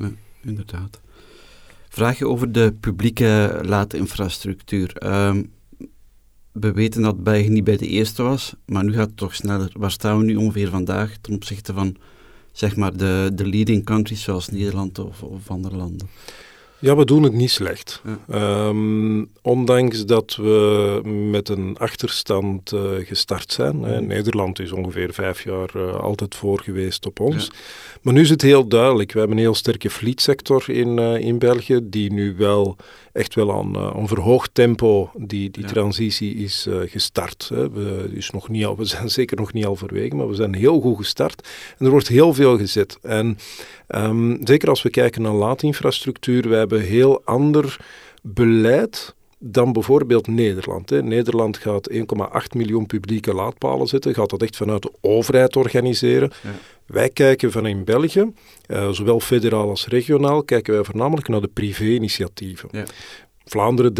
Inderdaad. 0.43 1.01
Vraag 1.89 2.19
je 2.19 2.27
over 2.27 2.53
de 2.53 2.75
publieke 2.81 3.61
laadinfrastructuur. 3.63 4.97
Ehm, 4.97 5.43
we 6.53 6.73
weten 6.73 7.03
dat 7.03 7.23
België 7.23 7.49
niet 7.49 7.65
bij 7.65 7.77
de 7.77 7.87
eerste 7.87 8.23
was, 8.23 8.55
maar 8.67 8.85
nu 8.85 8.93
gaat 8.93 9.07
het 9.07 9.17
toch 9.17 9.35
sneller. 9.35 9.71
Waar 9.73 9.91
staan 9.91 10.19
we 10.19 10.25
nu 10.25 10.37
ongeveer 10.37 10.69
vandaag 10.69 11.17
ten 11.21 11.35
opzichte 11.35 11.73
van 11.73 11.97
zeg 12.59 12.77
maar, 12.77 12.97
de, 12.97 13.31
de 13.35 13.47
leading 13.47 13.85
countries 13.85 14.23
zoals 14.23 14.49
Nederland 14.49 14.99
of, 14.99 15.23
of 15.23 15.51
andere 15.51 15.77
landen? 15.77 16.09
Ja, 16.81 16.97
we 16.97 17.05
doen 17.05 17.23
het 17.23 17.33
niet 17.33 17.51
slecht. 17.51 18.03
Ja. 18.05 18.19
Ehm, 18.29 19.25
ondanks 19.43 20.05
dat 20.07 20.37
we 20.37 21.01
met 21.31 21.49
een 21.49 21.77
achterstand 21.79 22.73
eh, 22.73 22.81
gestart 23.05 23.53
zijn. 23.53 23.83
Hè. 23.83 24.01
Nederland 24.01 24.59
is 24.61 24.73
ongeveer 24.73 25.13
vijf 25.13 25.45
jaar 25.45 25.71
eh, 25.75 25.95
altijd 25.95 26.35
voor 26.35 26.61
geweest 26.61 27.07
op 27.07 27.21
ons. 27.21 27.51
Maar 28.03 28.15
nu 28.15 28.21
is 28.21 28.31
het 28.31 28.43
heel 28.43 28.69
duidelijk. 28.69 29.13
We 29.13 29.19
hebben 29.19 29.37
een 29.37 29.43
heel 29.43 29.55
sterke 29.55 29.91
fleetsector 29.91 30.71
in, 30.71 30.99
eh, 30.99 31.19
in 31.19 31.39
België, 31.39 31.81
die 31.83 32.13
nu 32.13 32.35
wel 32.37 32.77
echt 33.13 33.35
wel 33.35 33.53
aan 33.53 33.77
een 33.97 34.09
verhoogd 34.09 34.51
tempo 34.53 35.11
die, 35.17 35.51
die 35.51 35.63
Ja. 35.63 35.69
transitie 35.69 36.35
is 36.35 36.67
gestart. 36.87 37.51
Hè. 37.55 37.71
We, 37.71 38.11
is 38.15 38.31
nog 38.31 38.49
niet 38.49 38.65
al, 38.65 38.77
we 38.77 38.85
zijn 38.85 39.09
zeker 39.11 39.37
nog 39.37 39.53
niet 39.53 39.65
halverwege, 39.65 40.15
maar 40.15 40.29
we 40.29 40.35
zijn 40.35 40.55
heel 40.55 40.81
goed 40.81 40.97
gestart. 40.97 41.49
En 41.79 41.85
er 41.85 41.91
wordt 41.91 42.09
heel 42.09 42.35
veel 42.35 42.59
gezet. 42.59 42.99
En 43.03 43.39
Ehm, 43.89 44.37
zeker 44.45 44.69
als 44.69 44.83
we 44.83 44.91
kijken 44.91 45.23
naar 45.23 45.33
laadinfrastructuur, 45.33 46.49
we 46.49 46.55
hebben 46.69 46.89
heel 46.89 47.23
ander 47.25 47.77
beleid 48.23 49.15
dan 49.39 49.73
bijvoorbeeld 49.73 50.27
Nederland. 50.27 50.91
Hè. 50.91 51.03
Nederland 51.03 51.57
gaat 51.57 51.91
1,8 51.93 51.99
miljoen 52.57 52.87
publieke 52.87 53.35
laadpalen 53.35 53.87
zetten, 53.87 54.15
gaat 54.15 54.31
dat 54.31 54.43
echt 54.43 54.57
vanuit 54.57 54.83
de 54.83 54.93
overheid 55.01 55.57
organiseren. 55.57 56.31
Ja. 56.43 56.51
Wij 56.87 57.09
kijken 57.09 57.53
van 57.53 57.67
in 57.67 57.85
België, 57.85 58.33
eh, 58.67 58.91
zowel 58.91 59.21
federaal 59.21 59.69
als 59.69 59.87
regionaal, 59.87 60.43
kijken 60.43 60.75
wij 60.75 60.85
voornamelijk 60.85 61.29
naar 61.29 61.41
de 61.41 61.51
privé-initiatieven. 61.53 62.69
Ja. 62.73 62.85
Vlaanderen 63.49 63.93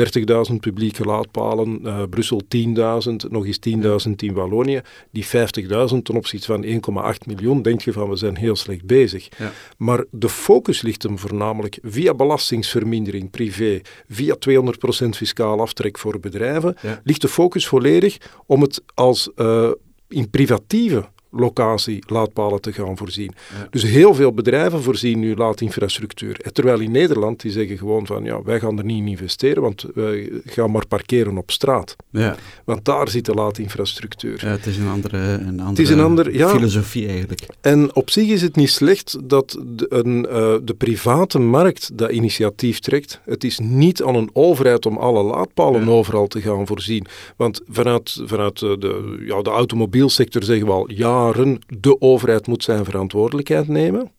30.000 0.51 0.57
publieke 0.61 1.05
laadpalen, 1.05 1.81
eh, 1.85 2.03
Brussel 2.11 2.43
10.000, 2.49 3.31
nog 3.31 3.47
eens 3.47 3.59
10.000 3.59 4.23
in 4.23 4.33
Wallonië. 4.35 4.81
Die 5.11 5.27
50.000 5.27 6.05
ten 6.05 6.17
opzichte 6.17 6.47
van 6.47 6.65
1,8 6.65 7.27
miljoen, 7.27 7.63
denk 7.63 7.81
je 7.81 7.93
van 7.93 8.09
we 8.09 8.17
zijn 8.17 8.37
heel 8.37 8.57
slecht 8.57 8.85
bezig. 8.85 9.29
Ja. 9.39 9.53
Maar 9.77 10.05
de 10.11 10.29
focus 10.29 10.83
ligt 10.83 11.03
hem 11.03 11.19
voornamelijk 11.19 11.79
via 11.83 12.15
belastingsvermindering 12.15 13.31
privé, 13.31 13.81
via 14.09 14.37
200% 14.39 15.17
fiscaal 15.17 15.61
aftrek 15.61 15.99
voor 15.99 16.21
bedrijven, 16.21 16.77
Ja. 16.83 17.01
ligt 17.05 17.21
de 17.21 17.29
focus 17.29 17.67
volledig 17.67 18.17
om 18.47 18.63
het 18.63 18.83
als 18.95 19.31
eh, 19.35 19.71
in 20.09 20.31
privatieve 20.31 21.09
locatie 21.31 22.05
laadpalen 22.07 22.61
te 22.61 22.73
gaan 22.73 22.97
voorzien. 22.97 23.33
Ja. 23.61 23.67
Dus 23.71 23.83
heel 23.83 24.15
veel 24.15 24.33
bedrijven 24.33 24.83
voorzien 24.83 25.19
nu 25.19 25.35
laadinfrastructuur. 25.37 26.41
Terwijl 26.53 26.81
in 26.81 26.91
Nederland 26.91 27.41
die 27.41 27.51
zeggen 27.53 27.79
gewoon 27.79 28.07
van 28.07 28.25
ja, 28.25 28.43
wij 28.43 28.61
gaan 28.61 28.79
er 28.79 28.85
niet 28.85 28.99
in 29.03 29.09
investeren, 29.09 29.63
want 29.63 29.85
we 29.95 30.41
gaan 30.45 30.71
maar 30.71 30.87
parkeren 30.87 31.37
op 31.39 31.51
straat. 31.51 31.97
Ja, 32.11 32.37
Want 32.65 32.85
daar 32.85 33.09
zit 33.09 33.25
de 33.25 33.35
laadinfrastructuur. 33.35 34.39
ja, 34.45 34.49
het 34.51 34.67
is 34.67 34.77
een 34.79 34.89
andere, 34.89 35.19
een 35.19 35.61
andere 35.61 35.83
is 35.83 35.91
een 35.91 36.01
ander- 36.01 36.35
ja. 36.37 36.49
filosofie 36.49 37.09
eigenlijk. 37.09 37.47
En 37.61 37.95
op 37.95 38.11
zich 38.11 38.29
is 38.29 38.43
het 38.43 38.57
niet 38.57 38.71
slecht 38.71 39.17
dat 39.25 39.59
de, 39.67 39.87
een, 39.89 40.27
eh, 40.27 40.55
de 40.63 40.75
private 40.75 41.39
markt 41.39 41.99
dat 41.99 42.11
initiatief 42.11 42.79
trekt. 42.79 43.21
Het 43.25 43.45
is 43.45 43.59
niet 43.59 44.03
aan 44.03 44.15
een 44.15 44.31
overheid 44.33 44.87
om 44.87 44.97
alle 44.97 45.23
laadpalen 45.23 45.85
Ja. 45.85 45.91
overal 45.91 46.27
te 46.27 46.41
gaan 46.41 46.67
voorzien. 46.67 47.07
Want 47.37 47.61
vanuit, 47.69 48.21
vanuit 48.25 48.63
eh, 48.63 48.71
de, 48.79 49.23
ja, 49.27 49.43
de 49.43 49.51
automobielsector 49.51 50.43
zeggen 50.43 50.67
we 50.67 50.73
al 50.73 50.91
jaren, 51.25 51.59
de 51.81 52.01
overheid 52.01 52.47
moet 52.47 52.65
zijn 52.65 52.85
verantwoordelijkheid 52.85 53.69
nemen. 53.69 54.11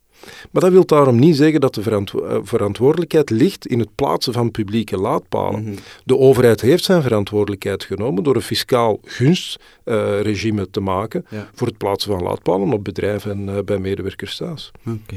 Maar 0.50 0.62
dat 0.62 0.72
wil 0.72 0.86
daarom 0.86 1.18
niet 1.18 1.36
zeggen 1.36 1.60
dat 1.60 1.74
de 1.74 1.82
verantwo- 1.82 2.24
eh, 2.24 2.38
verantwoordelijkheid 2.42 3.30
ligt 3.30 3.66
in 3.66 3.78
het 3.78 3.94
plaatsen 3.94 4.32
van 4.32 4.50
publieke 4.50 4.96
laadpalen. 4.96 5.62
Mhm. 5.62 5.74
De 6.04 6.18
overheid 6.18 6.60
heeft 6.60 6.84
zijn 6.84 7.02
verantwoordelijkheid 7.02 7.84
genomen 7.84 8.22
door 8.22 8.34
een 8.34 8.42
fiscaal 8.42 8.98
gunstregime 9.04 10.70
te 10.70 10.80
maken 10.80 11.24
Ja. 11.28 11.48
voor 11.54 11.66
het 11.66 11.76
plaatsen 11.78 12.10
van 12.12 12.22
laadpalen 12.22 12.72
op 12.72 12.84
bedrijven 12.84 13.30
en 13.30 13.56
eh, 13.56 13.62
bij 13.64 13.78
medewerkers 13.78 14.36
thuis. 14.36 14.70
Oké. 14.86 15.16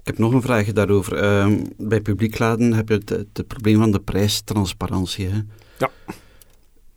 Ik 0.00 0.10
heb 0.10 0.18
nog 0.18 0.32
een 0.32 0.42
vraag 0.42 0.72
daarover. 0.72 1.16
Ehm, 1.16 1.64
bij 1.76 2.00
publiek 2.00 2.38
laden 2.38 2.72
heb 2.72 2.88
je 2.88 2.94
het, 2.94 3.08
het, 3.08 3.26
het 3.32 3.46
probleem 3.46 3.78
van 3.78 3.90
de 3.90 4.00
prijstransparantie. 4.00 5.26
Hè? 5.28 5.38
Ja. 5.78 5.90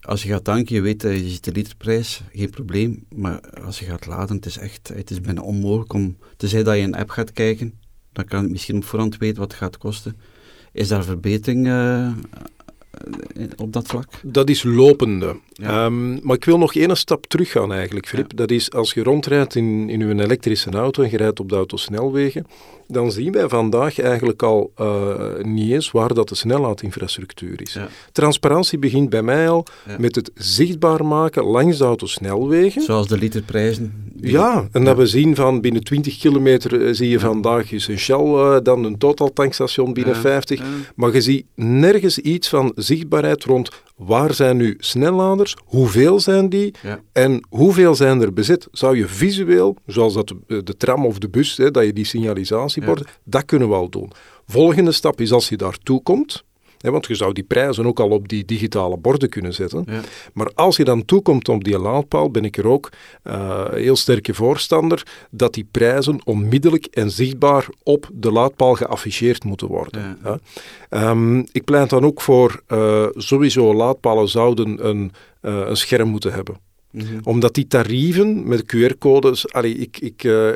Als 0.07 0.23
je 0.23 0.29
gaat 0.29 0.43
tanken, 0.43 0.75
je 0.75 0.81
weet, 0.81 1.01
je 1.01 1.29
ziet 1.29 1.43
de 1.43 1.51
literprijs, 1.51 2.21
geen 2.33 2.49
probleem. 2.49 3.05
Maar 3.15 3.39
als 3.63 3.79
je 3.79 3.85
gaat 3.85 4.05
laden, 4.05 4.35
het 4.35 4.45
is 4.45 4.57
echt, 4.57 4.87
het 4.93 5.09
is 5.09 5.21
bijna 5.21 5.41
onmogelijk 5.41 5.93
om, 5.93 6.17
tenzij 6.37 6.63
dat 6.63 6.75
je 6.75 6.81
een 6.81 6.95
app 6.95 7.09
gaat 7.09 7.31
kijken, 7.31 7.73
dan 8.13 8.25
kan 8.25 8.41
je 8.41 8.51
misschien 8.51 8.75
op 8.75 8.83
voorhand 8.83 9.17
weten 9.17 9.39
wat 9.39 9.51
het 9.51 9.59
gaat 9.59 9.77
kosten. 9.77 10.17
Is 10.71 10.87
daar 10.87 11.03
verbetering 11.03 11.67
eh, 11.67 12.05
eh, 12.05 12.13
op 13.55 13.73
dat 13.73 13.87
vlak? 13.87 14.05
Dat 14.23 14.49
is 14.49 14.63
lopende. 14.63 15.39
Ja. 15.53 15.85
Ehm, 15.85 16.25
maar 16.25 16.35
ik 16.35 16.45
wil 16.45 16.57
nog 16.57 16.75
één 16.75 16.97
stap 16.97 17.25
terug 17.25 17.51
gaan 17.51 17.73
eigenlijk, 17.73 18.07
Filip. 18.07 18.37
Dat 18.37 18.51
is 18.51 18.71
als 18.71 18.93
je 18.93 19.03
rondrijdt 19.03 19.55
in, 19.55 19.89
in 19.89 20.01
uw 20.01 20.19
elektrische 20.19 20.69
auto 20.69 21.03
en 21.03 21.11
je 21.11 21.17
rijdt 21.17 21.39
op 21.39 21.49
de 21.49 21.55
autosnelwegen, 21.55 22.45
dan 22.87 23.11
zien 23.11 23.31
wij 23.31 23.49
vandaag 23.49 23.99
eigenlijk 23.99 24.43
al 24.43 24.71
uh, 24.81 25.15
niet 25.41 25.71
eens 25.71 25.91
waar 25.91 26.13
dat 26.13 26.29
de 26.29 26.35
snellaadinfrastructuur 26.35 27.61
is. 27.61 27.77
Transparantie 28.11 28.79
begint 28.79 29.09
bij 29.09 29.21
mij 29.21 29.49
al 29.49 29.65
met 29.97 30.15
het 30.15 30.31
zichtbaar 30.35 31.05
maken 31.05 31.43
langs 31.43 31.77
de 31.77 31.83
autosnelwegen. 31.83 32.81
Zoals 32.81 33.07
de 33.07 33.17
literprijzen. 33.17 34.11
Ja, 34.21 34.67
en 34.71 34.83
dat 34.83 34.97
we 34.97 35.05
zien 35.05 35.35
van 35.35 35.61
binnen 35.61 35.83
20 35.83 36.17
kilometer 36.17 36.85
eh, 36.85 36.93
zie 36.93 37.09
je 37.09 37.19
vandaag 37.19 37.71
is 37.71 37.87
een 37.87 37.99
Shell, 37.99 38.23
uh, 38.23 38.57
dan 38.63 38.83
een 38.83 38.97
Total 38.97 39.33
tankstation 39.33 39.93
binnen 39.93 40.15
50. 40.15 40.61
Maar 40.95 41.13
je 41.13 41.21
ziet 41.21 41.45
nergens 41.55 42.19
iets 42.19 42.49
van 42.49 42.71
zichtbaarheid 42.75 43.43
rond 43.43 43.69
waar 43.97 44.33
zijn 44.33 44.57
nu 44.57 44.75
snelladers, 44.79 45.55
hoeveel 45.65 46.19
zijn 46.19 46.49
die? 46.49 46.73
En 47.11 47.45
hoeveel 47.49 47.95
zijn 47.95 48.21
er 48.21 48.33
bezet. 48.33 48.67
Zou 48.71 48.97
je 48.97 49.07
visueel, 49.07 49.75
zoals 49.85 50.13
dat 50.13 50.33
de, 50.47 50.77
tram 50.77 51.05
of 51.05 51.17
de 51.17 51.29
bus, 51.29 51.57
hè, 51.57 51.71
dat 51.71 51.85
je 51.85 51.93
die 51.93 52.05
signalisatieborden, 52.05 53.05
dat 53.23 53.45
kunnen 53.45 53.69
we 53.69 53.75
al 53.75 53.89
doen. 53.89 54.11
Volgende 54.47 54.91
stap 54.91 55.21
is 55.21 55.31
als 55.31 55.49
je 55.49 55.57
daartoe 55.57 56.01
komt, 56.03 56.43
want 56.79 57.05
je 57.05 57.15
zou 57.15 57.33
die 57.33 57.43
prijzen 57.43 57.85
ook 57.85 57.99
al 57.99 58.09
op 58.09 58.27
die 58.27 58.45
digitale 58.45 58.97
borden 58.97 59.29
kunnen 59.29 59.53
zetten. 59.53 59.83
Ja. 59.87 60.01
Maar 60.33 60.51
als 60.55 60.77
je 60.77 60.83
dan 60.83 61.05
toekomt 61.05 61.49
op 61.49 61.63
die 61.63 61.79
laadpaal, 61.79 62.31
ben 62.31 62.45
ik 62.45 62.57
er 62.57 62.67
ook 62.67 62.89
uh, 63.23 63.65
heel 63.71 63.95
sterke 63.95 64.33
voorstander 64.33 65.03
dat 65.31 65.53
die 65.53 65.67
prijzen 65.71 66.19
onmiddellijk 66.23 66.85
en 66.85 67.11
zichtbaar 67.11 67.67
op 67.83 68.09
de 68.13 68.31
laadpaal 68.31 68.73
geafficheerd 68.73 69.43
moeten 69.43 69.67
worden. 69.67 70.17
Ja. 70.23 71.09
Um, 71.09 71.45
ik 71.51 71.63
pleit 71.63 71.89
dan 71.89 72.05
ook 72.05 72.21
voor 72.21 72.61
uh, 72.67 73.05
sowieso 73.13 73.73
laadpalen 73.73 74.29
zouden 74.29 74.87
een, 74.87 75.11
uh, 75.41 75.67
een 75.67 75.77
scherm 75.77 76.09
moeten 76.09 76.33
hebben. 76.33 76.66
Mhm. 76.97 77.19
Omdat 77.23 77.53
die 77.53 77.67
tarieven 77.67 78.47
met 78.47 78.75
QR-codes, 78.75 79.45
ik, 79.45 79.97
ik, 79.99 80.23
uh, 80.23 80.51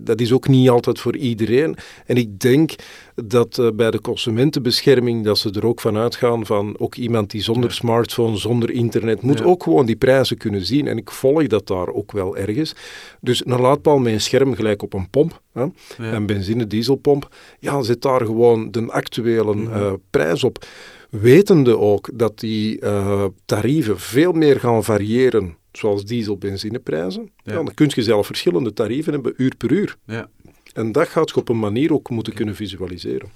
dat 0.00 0.20
is 0.20 0.32
ook 0.32 0.48
niet 0.48 0.68
altijd 0.68 1.00
voor 1.00 1.16
iedereen. 1.16 1.76
En 2.06 2.16
ik 2.16 2.40
denk 2.40 2.74
dat 3.14 3.58
uh, 3.58 3.68
bij 3.74 3.90
de 3.90 4.00
consumentenbescherming, 4.00 5.24
dat 5.24 5.38
ze 5.38 5.50
er 5.50 5.66
ook 5.66 5.80
van 5.80 5.96
uitgaan 5.96 6.46
van 6.46 6.74
ook 6.78 6.94
iemand 6.94 7.30
die 7.30 7.42
zonder 7.42 7.72
smartphone, 7.72 8.36
zonder 8.36 8.70
internet, 8.70 9.22
moet 9.22 9.44
ook 9.44 9.62
gewoon 9.62 9.86
die 9.86 9.96
prijzen 9.96 10.36
kunnen 10.36 10.64
zien. 10.64 10.86
En 10.86 10.96
ik 10.96 11.10
volg 11.10 11.46
dat 11.46 11.66
daar 11.66 11.88
ook 11.88 12.12
wel 12.12 12.36
ergens. 12.36 12.74
Dus 13.20 13.46
een 13.46 13.60
laadpaal 13.60 13.98
met 13.98 14.12
een 14.12 14.20
scherm 14.20 14.54
gelijk 14.54 14.82
op 14.82 14.94
een 14.94 15.10
pomp, 15.10 15.40
hè, 15.52 15.66
een 15.96 16.26
benzine, 16.26 16.66
dieselpomp, 16.66 17.34
ja, 17.58 17.82
zet 17.82 18.02
daar 18.02 18.26
gewoon 18.26 18.70
de 18.70 18.86
actuele 18.90 19.54
uh, 19.54 19.92
prijs 20.10 20.44
op 20.44 20.64
wetende 21.10 21.78
ook 21.78 22.10
dat 22.14 22.38
die 22.38 22.80
uh, 22.80 23.24
tarieven 23.44 23.98
veel 23.98 24.32
meer 24.32 24.60
gaan 24.60 24.84
variëren 24.84 25.56
zoals 25.72 26.04
diesel, 26.04 26.36
benzineprijzen, 26.36 27.30
ja. 27.44 27.52
dan 27.52 27.74
kun 27.74 27.90
je 27.94 28.02
zelf 28.02 28.26
verschillende 28.26 28.72
tarieven 28.72 29.12
hebben, 29.12 29.34
uur 29.36 29.56
per 29.56 29.72
uur. 29.72 29.96
Ja. 30.06 30.28
En 30.72 30.92
dat 30.92 31.08
gaat 31.08 31.30
je 31.30 31.36
op 31.36 31.48
een 31.48 31.58
manier 31.58 31.92
ook 31.92 32.10
moeten 32.10 32.32
kunnen 32.32 32.56
visualiseren. 32.56 33.28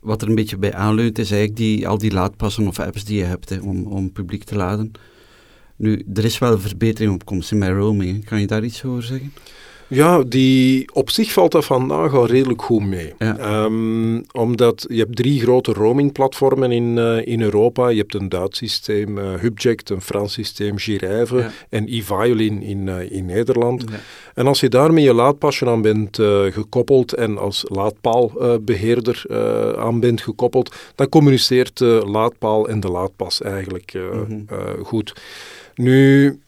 Wat 0.00 0.22
er 0.22 0.28
een 0.28 0.34
beetje 0.34 0.56
bij 0.56 0.74
aanleunt 0.74 1.18
is 1.18 1.30
eigenlijk 1.30 1.60
die, 1.60 1.88
al 1.88 1.98
die 1.98 2.12
laadpassen 2.12 2.66
of 2.66 2.78
apps 2.78 3.04
die 3.04 3.18
je 3.18 3.24
hebt 3.24 3.48
hè, 3.48 3.58
om, 3.60 3.86
om 3.86 4.12
publiek 4.12 4.44
te 4.44 4.56
laden. 4.56 4.92
Nu, 5.76 6.04
er 6.14 6.24
is 6.24 6.38
wel 6.38 6.52
een 6.52 6.60
verbetering 6.60 7.14
op 7.14 7.24
komst 7.24 7.52
in 7.52 7.58
mijn 7.58 7.74
roaming. 7.74 8.24
Kan 8.24 8.40
je 8.40 8.46
daar 8.46 8.64
iets 8.64 8.84
over 8.84 9.02
zeggen? 9.02 9.32
Ja, 9.90 10.22
die, 10.22 10.88
op 10.92 11.10
zich 11.10 11.32
valt 11.32 11.52
dat 11.52 11.64
vandaag 11.64 12.14
al 12.14 12.26
redelijk 12.26 12.62
goed 12.62 12.86
mee. 12.86 13.14
Ehm, 13.18 14.20
omdat 14.32 14.86
je 14.88 14.98
hebt 14.98 15.16
drie 15.16 15.40
grote 15.40 15.72
roamingplatformen 15.72 16.72
in, 16.72 16.96
uh, 16.96 17.26
in 17.26 17.42
Europa. 17.42 17.88
Je 17.88 17.98
hebt 17.98 18.14
een 18.14 18.28
Duits 18.28 18.58
systeem, 18.58 19.18
uh, 19.18 19.34
Hubject, 19.34 19.90
een 19.90 20.00
Frans 20.00 20.32
systeem, 20.32 20.78
Gireve 20.78 21.50
en 21.68 21.86
e-Violin 21.88 22.62
in, 22.62 22.86
uh, 22.86 23.10
in 23.10 23.26
Nederland. 23.26 23.84
En 24.34 24.46
als 24.46 24.60
je 24.60 24.68
daarmee 24.68 25.04
je 25.04 25.14
laadpasje 25.14 25.66
aan 25.66 25.82
bent 25.82 26.16
gekoppeld 26.50 27.14
en 27.14 27.38
als 27.38 27.64
laadpaalbeheerder 27.68 29.24
aan 29.78 30.00
bent 30.00 30.20
gekoppeld, 30.20 30.74
dan 30.94 31.08
communiceert 31.08 31.78
de 31.78 32.02
laadpaal 32.06 32.68
en 32.68 32.80
de 32.80 32.88
laadpas 32.88 33.42
eigenlijk 33.42 33.94
mm 33.94 34.48
goed. 34.82 35.14
Nu 35.74 36.38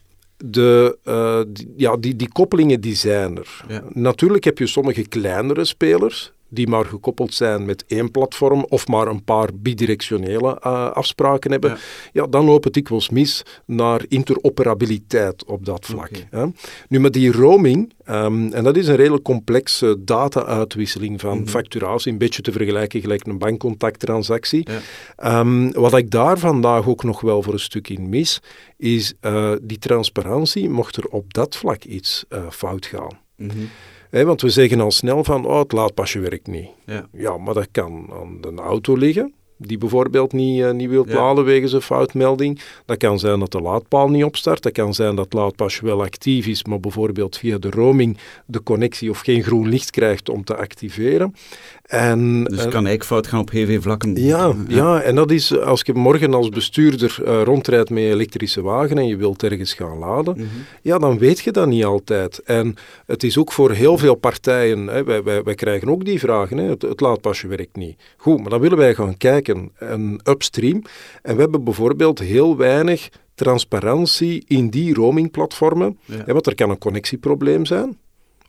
de, 0.45 0.97
uh, 1.05 1.41
die, 1.47 1.73
ja, 1.77 1.97
die, 1.97 2.15
die 2.15 2.31
koppelingen 2.31 2.81
die 2.81 2.95
zijn 2.95 3.37
er. 3.37 3.81
Natuurlijk 3.93 4.43
heb 4.43 4.57
je 4.57 4.67
sommige 4.67 5.07
kleinere 5.07 5.65
spelers 5.65 6.31
die 6.53 6.67
maar 6.67 6.85
gekoppeld 6.85 7.33
zijn 7.33 7.65
met 7.65 7.83
één 7.87 8.11
platform 8.11 8.65
of 8.69 8.87
maar 8.87 9.07
een 9.07 9.23
paar 9.23 9.49
bidirectionele 9.53 10.61
uh, 10.65 10.91
afspraken 10.91 11.51
hebben, 11.51 11.77
ja. 12.11 12.27
dan 12.27 12.45
loopt 12.45 12.63
het 12.63 12.73
dikwijls 12.73 13.09
mis 13.09 13.43
naar 13.65 14.05
interoperabiliteit 14.07 15.45
op 15.45 15.65
dat 15.65 15.85
vlak. 15.85 16.11
Hè. 16.29 16.45
Nu, 16.87 16.99
met 16.99 17.13
die 17.13 17.31
roaming, 17.31 17.93
um, 18.09 18.53
en 18.53 18.63
dat 18.63 18.77
is 18.77 18.87
een 18.87 18.95
redelijk 18.95 19.23
complexe 19.23 19.97
data-uitwisseling 20.03 21.19
van 21.19 21.37
mm 21.37 21.51
facturatie, 21.53 22.11
een 22.11 22.17
beetje 22.17 22.41
te 22.41 22.51
vergelijken 22.51 23.01
gelijk 23.01 23.27
een 23.27 23.37
bankcontacttransactie. 23.37 24.67
Ja. 25.17 25.39
Um, 25.39 25.71
wat 25.71 25.97
ik 25.97 26.11
daar 26.11 26.39
vandaag 26.39 26.87
ook 26.87 27.03
nog 27.03 27.21
wel 27.21 27.41
voor 27.41 27.53
een 27.53 27.59
stuk 27.59 27.89
in 27.89 28.09
mis, 28.09 28.41
is 28.77 29.13
uh, 29.21 29.51
die 29.61 29.77
transparantie, 29.77 30.69
mocht 30.69 30.95
er 30.95 31.05
op 31.05 31.33
dat 31.33 31.55
vlak 31.55 31.83
iets 31.83 32.25
uh, 32.29 32.49
fout 32.49 32.85
gaan. 32.85 33.19
Mm 33.37 33.69
want 34.21 34.41
we 34.41 34.49
zeggen 34.49 34.79
al 34.79 34.91
snel 34.91 35.23
van, 35.23 35.45
oh, 35.45 35.59
het 35.59 35.71
laadpasje 35.71 36.19
werkt 36.19 36.47
niet. 36.47 36.69
Ja. 36.85 37.07
ja, 37.11 37.37
maar 37.37 37.53
dat 37.53 37.67
kan 37.71 38.09
aan 38.13 38.41
de 38.41 38.61
auto 38.61 38.95
liggen 38.95 39.33
die 39.57 39.77
bijvoorbeeld 39.77 40.33
niet, 40.33 40.59
uh, 40.59 40.71
niet 40.71 40.89
wilt 40.89 41.13
laden 41.13 41.43
wegens 41.43 41.73
een 41.73 41.81
foutmelding. 41.81 42.61
Dat 42.85 42.97
kan 42.97 43.19
zijn 43.19 43.39
dat 43.39 43.51
de 43.51 43.61
laadpaal 43.61 44.09
niet 44.09 44.23
opstart. 44.23 44.63
Dat 44.63 44.71
kan 44.71 44.93
zijn 44.93 45.15
dat 45.15 45.25
het 45.25 45.33
laadpasje 45.33 45.85
wel 45.85 46.03
actief 46.03 46.47
is, 46.47 46.63
maar 46.63 46.79
bijvoorbeeld 46.79 47.37
via 47.37 47.57
de 47.57 47.69
roaming 47.69 48.17
de 48.45 48.63
connectie 48.63 49.09
of 49.09 49.19
geen 49.19 49.43
groen 49.43 49.69
licht 49.69 49.89
krijgt 49.89 50.29
om 50.29 50.43
te 50.43 50.55
activeren. 50.55 51.33
En, 51.83 52.43
dus 52.43 52.51
het 52.51 52.61
kan 52.61 52.85
eigenlijk 52.85 53.03
fout 53.03 53.27
gaan 53.27 53.39
op 53.39 53.51
heel 53.51 53.65
veel 53.65 53.81
vlakken. 53.81 54.15
Ja, 54.15 54.55
ja. 54.67 55.01
en 55.01 55.15
dat 55.15 55.31
is 55.31 55.59
als 55.59 55.81
je 55.85 55.93
morgen 55.93 56.33
als 56.33 56.49
bestuurder 56.49 57.17
uh, 57.25 57.41
rondrijdt 57.43 57.89
met 57.89 58.03
een 58.03 58.09
elektrische 58.09 58.61
wagen 58.61 58.97
en 58.97 59.07
je 59.07 59.17
wilt 59.17 59.43
ergens 59.43 59.73
gaan 59.73 59.97
laden, 59.97 60.33
mhm. 60.37 60.45
ja, 60.81 60.97
dan 60.97 61.17
weet 61.17 61.39
je 61.39 61.51
dat 61.51 61.67
niet 61.67 61.83
altijd. 61.83 62.39
En 62.39 62.75
het 63.05 63.23
is 63.23 63.37
ook 63.37 63.51
voor 63.51 63.71
heel 63.71 63.97
veel 63.97 64.15
partijen, 64.15 64.87
hè, 64.87 65.03
wij, 65.03 65.23
wij, 65.23 65.43
wij 65.43 65.55
krijgen 65.55 65.89
ook 65.89 66.05
die 66.05 66.19
vragen, 66.19 66.57
hè, 66.57 66.69
het, 66.69 66.81
het 66.81 67.01
laadpasje 67.01 67.47
werkt 67.47 67.75
niet. 67.75 67.95
Goed, 68.17 68.39
maar 68.39 68.49
dan 68.49 68.59
willen 68.59 68.77
wij 68.77 68.95
gaan 68.95 69.17
kijken, 69.17 69.42
een 69.47 70.19
upstream. 70.23 70.81
En 71.21 71.35
we 71.35 71.41
hebben 71.41 71.63
bijvoorbeeld 71.63 72.19
heel 72.19 72.57
weinig 72.57 73.09
transparantie 73.35 74.43
in 74.47 74.69
die 74.69 74.93
roamingplatformen. 74.93 75.97
Ja. 76.05 76.23
want 76.25 76.47
er 76.47 76.55
kan 76.55 76.69
een 76.69 76.77
connectieprobleem 76.77 77.65
zijn 77.65 77.97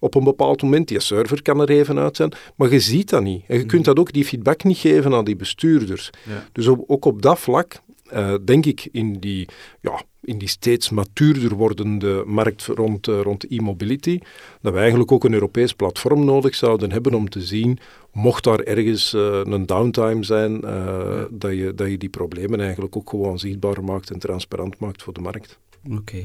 op 0.05 0.15
een 0.15 0.25
bepaald 0.25 0.63
moment. 0.63 0.89
Die 0.89 1.01
server 1.01 1.43
kan 1.43 1.61
er 1.61 1.71
even 1.71 1.99
uit 1.99 2.17
zijn, 2.17 2.33
maar 2.57 2.73
je 2.73 2.81
ziet 2.81 3.11
dat 3.11 3.23
niet. 3.23 3.45
En 3.47 3.59
je 3.59 3.67
kunt 3.67 3.85
dat 3.85 3.99
ook, 3.99 4.13
die 4.13 4.25
feedback 4.25 4.65
niet 4.65 4.77
geven 4.77 5.15
aan 5.15 5.25
die 5.25 5.37
bestuurders. 5.37 6.11
Dus 6.53 6.69
ook 6.69 7.05
op 7.05 7.23
dat 7.23 7.39
vlak 7.39 7.75
uh, 8.15 8.35
denk 8.45 8.67
ik 8.67 8.89
in 8.93 9.19
die, 9.19 9.49
ja, 9.81 10.03
in 10.23 10.39
die 10.39 10.49
steeds 10.49 10.91
matuurder 10.91 11.55
wordende 11.55 12.23
markt 12.27 12.67
rond, 12.67 13.09
uh, 13.09 13.21
rond 13.21 13.45
e-mobility, 13.51 14.19
dat 14.61 14.73
we 14.73 14.79
eigenlijk 14.79 15.13
ook 15.13 15.25
een 15.25 15.33
Europees 15.33 15.73
platform 15.73 16.25
nodig 16.25 16.55
zouden 16.55 16.93
hebben 16.93 17.15
om 17.15 17.29
te 17.29 17.43
zien, 17.43 17.79
mocht 18.13 18.45
daar 18.45 18.61
ergens 18.61 19.15
uh, 19.15 19.41
een 19.45 19.67
downtime 19.67 20.25
zijn, 20.25 20.61
ja. 20.61 21.27
dat, 21.31 21.53
je, 21.53 21.73
dat 21.75 21.91
je 21.91 21.99
die 21.99 22.09
problemen 22.09 22.61
eigenlijk 22.61 22.97
ook 22.97 23.11
gewoon 23.11 23.39
zichtbaar 23.39 23.85
maakt 23.85 24.11
en 24.11 24.19
transparant 24.19 24.79
maakt 24.79 25.03
voor 25.03 25.13
de 25.13 25.21
markt. 25.21 25.59
Oké. 25.91 26.25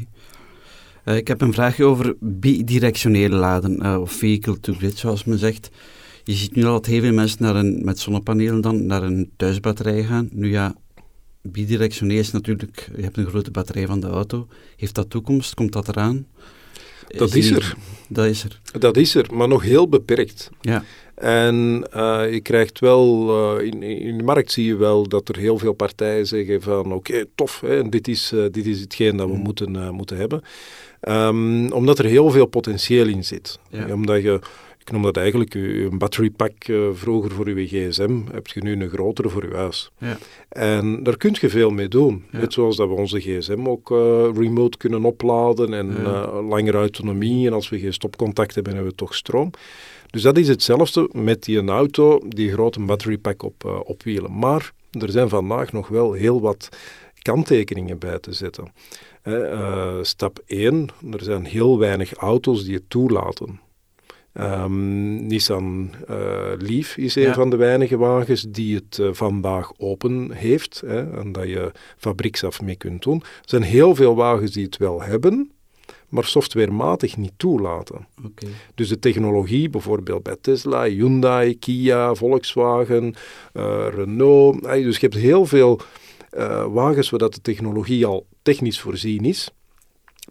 Ik 1.06 1.28
heb 1.28 1.42
een 1.42 1.54
vraagje 1.54 1.84
over 1.84 2.16
bidirectionele 2.20 3.36
laden, 3.36 4.02
of 4.02 4.12
vehicle 4.12 4.60
to 4.60 4.74
grid, 4.74 4.98
zoals 4.98 5.24
men 5.24 5.38
zegt. 5.38 5.70
Je 6.24 6.34
ziet 6.34 6.56
nu 6.56 6.66
al 6.66 6.72
dat 6.72 6.86
heel 6.86 7.02
veel 7.02 7.14
mensen 7.14 7.44
naar 7.44 7.56
een, 7.56 7.82
met 7.84 8.00
zonnepanelen 8.00 8.62
dan 8.62 8.86
naar 8.86 9.04
een 9.04 9.32
thuisbatterij 9.36 10.04
gaan. 10.04 10.30
Nu 10.32 10.50
ja, 10.50 10.76
bidirectioneel 11.52 12.20
is 12.20 12.32
natuurlijk, 12.32 12.90
je 12.96 13.02
hebt 13.02 13.18
een 13.18 13.28
grote 13.28 13.52
batterij 13.52 13.86
van 13.86 14.00
de 14.00 14.08
auto. 14.08 14.48
Heeft 14.78 14.96
dat 14.96 15.10
toekomst? 15.10 15.54
Komt 15.54 15.74
dat 15.74 15.88
eraan? 15.88 16.28
Dat 17.08 17.36
is, 17.36 17.52
er. 17.52 17.76
Dat 18.08 18.26
is 18.26 18.44
er. 18.44 18.60
Dat 18.80 18.98
is 18.98 19.16
er, 19.16 19.26
maar 19.34 19.48
nog 19.48 19.64
heel 19.64 19.90
beperkt. 19.90 20.50
Ja. 20.62 20.84
En 21.16 21.88
uh, 21.96 22.34
je 22.34 22.40
krijgt 22.42 22.80
wel, 22.80 23.30
uh, 23.60 23.66
in, 23.66 23.84
in 23.84 24.18
de 24.18 24.24
markt 24.24 24.52
zie 24.52 24.66
je 24.66 24.76
wel 24.76 25.08
dat 25.08 25.30
er 25.30 25.38
heel 25.38 25.58
veel 25.58 25.74
partijen 25.74 26.28
zeggen 26.28 26.62
van 26.62 26.94
oké, 26.94 27.26
tof, 27.36 27.62
hè, 27.62 27.90
dit, 27.90 28.08
is, 28.08 28.32
uh, 28.34 28.46
dit 28.52 28.66
is 28.66 28.80
hetgeen 28.80 29.18
dat 29.18 29.30
we 29.30 29.36
mm. 29.36 29.42
moeten, 29.42 29.94
moeten 29.94 30.18
hebben. 30.18 30.42
Um, 31.02 31.72
omdat 31.72 32.00
er 32.00 32.06
heel 32.06 32.30
veel 32.30 32.46
potentieel 32.46 33.08
in 33.08 33.24
zit. 33.24 33.60
Ja. 33.70 33.94
Omdat 33.94 34.22
je, 34.22 34.40
ik 34.90 34.96
noem 34.96 35.04
dat 35.04 35.18
eigenlijk 35.18 35.54
een 35.54 35.98
battery 35.98 36.30
pack 36.30 36.68
uh, 36.68 36.88
vroeger 36.94 37.32
voor 37.32 37.60
je 37.60 37.68
gsm, 37.68 38.20
heb 38.32 38.48
je 38.48 38.62
nu 38.62 38.82
een 38.82 38.90
grotere 38.90 39.30
voor 39.30 39.50
je 39.50 39.56
huis. 39.56 39.92
Ja. 39.98 40.18
En 40.50 41.04
daar 41.04 41.18
kun 41.18 41.36
je 41.40 41.50
veel 41.50 41.70
mee 41.70 41.88
doen. 41.88 42.24
Net 42.32 42.54
zoals 42.54 42.76
dat 42.76 42.88
we 42.88 42.94
onze 42.94 43.20
gsm 43.20 43.68
ook 43.68 43.92
uh, 43.92 43.98
remote 44.36 44.78
kunnen 44.78 45.06
opladen 45.06 45.74
en 45.74 45.90
uh, 45.90 46.48
langere 46.50 46.78
autonomie. 46.78 47.48
En 47.48 47.54
als 47.54 47.70
we 47.70 47.80
geen 47.80 47.94
stopcontact 47.94 48.56
hebben, 48.56 48.74
hebben 48.74 48.92
we 48.92 48.98
toch 48.98 49.16
stroom. 49.16 49.52
Dus 50.10 50.22
dat 50.22 50.38
is 50.38 50.48
hetzelfde 50.48 51.10
met 51.12 51.44
die 51.44 51.58
een 51.58 51.70
auto, 51.70 52.20
die 52.28 52.52
grote 52.52 52.80
battery 52.80 53.18
pack 53.18 53.44
op, 53.44 53.84
op 53.86 54.04
wielen. 54.04 54.40
Maar 54.40 54.72
er 54.92 55.10
zijn 55.10 55.30
vandaag 55.30 55.72
nog 55.72 55.88
wel 55.88 56.14
heel 56.14 56.42
wat 56.42 56.70
kanttekeningen 57.22 57.98
bij 57.98 58.20
te 58.20 58.34
zetten. 58.34 58.74
Uh, 59.24 59.98
stap 60.02 60.40
1, 60.46 60.88
er 61.12 61.24
zijn 61.24 61.46
heel 61.46 61.80
weinig 61.80 62.14
auto's 62.14 62.64
die 62.64 62.74
het 62.74 62.90
toelaten. 62.90 63.60
Ehm, 64.34 65.26
Nissan 65.28 65.90
uh, 66.10 66.18
Leaf 66.58 66.98
is 66.98 67.16
een 67.16 67.22
Ja. 67.22 67.34
van 67.34 67.50
de 67.50 67.56
weinige 67.56 67.98
wagens 67.98 68.46
die 68.50 68.76
het 68.76 69.00
eh, 69.00 69.08
vandaag 69.12 69.72
open 69.78 70.32
heeft 70.32 70.82
hè, 70.86 71.18
en 71.20 71.32
dat 71.32 71.48
je 71.48 71.72
fabrieksaf 71.98 72.62
mee 72.62 72.76
kunt 72.76 73.04
doen. 73.04 73.20
Er 73.22 73.26
zijn 73.50 73.62
heel 73.64 73.96
veel 73.96 74.16
wagens 74.16 74.52
die 74.52 74.66
het 74.66 74.78
wel 74.78 75.02
hebben, 75.02 75.52
maar 76.10 76.24
softwarematig 76.26 77.18
niet 77.18 77.32
toelaten. 77.38 78.08
Dus 78.76 78.90
de 78.90 79.00
technologie, 79.00 79.70
bijvoorbeeld 79.70 80.24
bij 80.24 80.36
Tesla, 80.42 80.84
Hyundai, 80.84 81.60
Kia, 81.60 82.14
Volkswagen, 82.14 83.14
eh, 83.54 83.88
Renault. 83.96 84.62
dus 84.64 84.96
je 84.96 85.02
hebt 85.08 85.14
heel 85.22 85.46
veel 85.46 85.82
wagens 86.72 87.10
waar 87.10 87.20
dat 87.20 87.34
de 87.34 87.42
technologie 87.42 88.06
al 88.06 88.26
technisch 88.42 88.80
voorzien 88.80 89.26
is. 89.26 89.52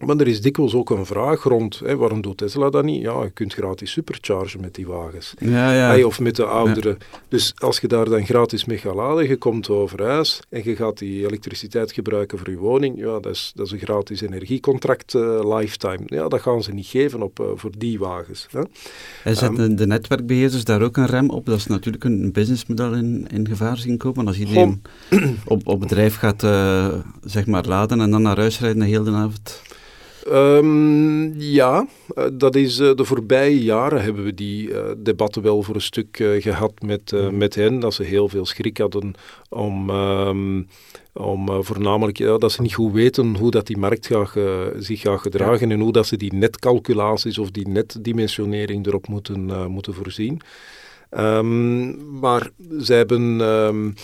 Maar 0.07 0.17
er 0.17 0.28
is 0.28 0.40
dikwijls 0.40 0.75
ook 0.75 0.90
een 0.90 1.07
vraag 1.07 1.43
rond, 1.43 1.81
hè, 1.85 1.97
waarom 1.97 2.21
doet 2.21 2.37
Tesla 2.37 2.71
dat 2.71 2.85
niet? 2.85 3.02
Ja, 3.02 3.23
je 3.23 3.31
kunt 3.31 3.55
gratis 3.55 3.90
superchargen 3.90 4.61
met 4.61 4.75
die 4.75 4.87
wagens. 4.87 5.35
Ja, 5.38 5.73
ja. 5.73 5.87
Hey, 5.87 6.02
of 6.02 6.21
met 6.21 6.37
de 6.37 6.45
oudere. 6.45 6.97
Dus 7.28 7.52
als 7.57 7.78
je 7.78 7.88
daar 7.88 8.05
dan 8.05 8.25
gratis 8.26 8.64
mee 8.64 8.78
gaat 8.78 8.95
laden, 8.95 9.28
je 9.28 9.37
komt 9.37 9.69
over 9.69 10.02
huis 10.02 10.40
en 10.49 10.61
je 10.64 10.76
gaat 10.76 10.99
die 10.99 11.26
elektriciteit 11.26 11.93
gebruiken 11.93 12.38
voor 12.38 12.50
je 12.50 12.57
woning, 12.57 12.99
ja, 12.99 13.21
dat 13.21 13.33
is, 13.33 13.52
dat 13.55 13.67
is 13.67 13.73
een 13.73 13.78
gratis 13.78 14.21
energiecontract 14.21 15.14
eh, 15.14 15.57
lifetime. 15.57 16.02
Ja, 16.07 16.28
dat 16.28 16.40
gaan 16.40 16.62
ze 16.62 16.73
niet 16.73 16.87
geven 16.87 17.23
op, 17.23 17.40
eh, 17.40 17.47
voor 17.55 17.71
die 17.78 17.99
wagens. 17.99 18.47
Hè. 18.50 18.61
En 19.25 19.37
zetten 19.37 19.59
Ehm, 19.59 19.76
de 19.76 19.87
netwerkbeheerders 19.87 20.64
daar 20.64 20.83
ook 20.83 20.97
een 20.97 21.07
rem 21.07 21.31
op? 21.31 21.47
Dat 21.47 21.57
is 21.57 21.67
natuurlijk 21.67 22.05
een 22.05 22.33
businessmodel 22.33 22.95
in, 22.95 23.26
in 23.33 23.49
gevaar 23.49 23.76
zien 23.76 23.97
komen. 23.97 24.26
Als 24.26 24.38
iedereen 24.38 24.83
op, 25.45 25.67
op 25.67 25.81
bedrijf 25.81 26.17
gaat 26.17 26.43
eh, 26.43 26.95
zeg 27.25 27.47
maar 27.47 27.67
laden 27.67 28.00
en 28.00 28.11
dan 28.11 28.23
naar 28.23 28.37
huis 28.37 28.61
rijden 28.61 28.78
de 28.78 28.87
hele 28.87 29.11
avond. 29.11 29.62
Ehm, 30.30 31.40
ja, 31.40 31.87
eh, 32.14 32.25
dat 32.32 32.54
is 32.54 32.78
eh, 32.78 32.94
de 32.94 33.04
voorbije 33.04 33.62
jaren 33.62 34.02
hebben 34.02 34.25
we 34.25 34.35
die 34.35 34.75
eh, 34.75 34.90
debatten 34.97 35.42
wel 35.42 35.62
voor 35.62 35.75
een 35.75 35.80
stuk 35.80 36.20
eh, 36.20 36.42
gehad 36.42 36.73
met, 36.82 37.12
met 37.32 37.54
hen, 37.54 37.80
dat 37.80 37.94
ze 37.94 38.02
heel 38.02 38.28
veel 38.28 38.47
schrik 38.47 38.78
hadden 38.78 39.12
om, 39.49 39.90
ehm, 39.90 40.62
om 41.12 41.64
voornamelijk 41.64 42.18
ja, 42.18 42.38
dat 42.38 42.52
ze 42.52 42.62
niet 42.62 42.75
goed 42.75 42.92
weten 42.92 43.37
hoe 43.37 43.50
dat 43.50 43.66
die 43.66 43.76
markt 43.76 44.06
gaat, 44.06 44.32
zich 44.78 45.00
gaat 45.00 45.20
gedragen 45.20 45.70
en 45.70 45.80
hoe 45.80 45.92
dat 45.92 46.06
ze 46.06 46.16
die 46.16 46.35
netcalculaties 46.35 47.38
of 47.38 47.50
die 47.50 47.68
netdimensionering 47.68 48.87
erop 48.87 49.08
moeten, 49.08 49.70
moeten 49.70 49.94
voorzien. 49.94 50.40
Ehm, 51.11 52.18
maar 52.20 52.50
zij 52.78 52.97
hebben... 52.97 53.94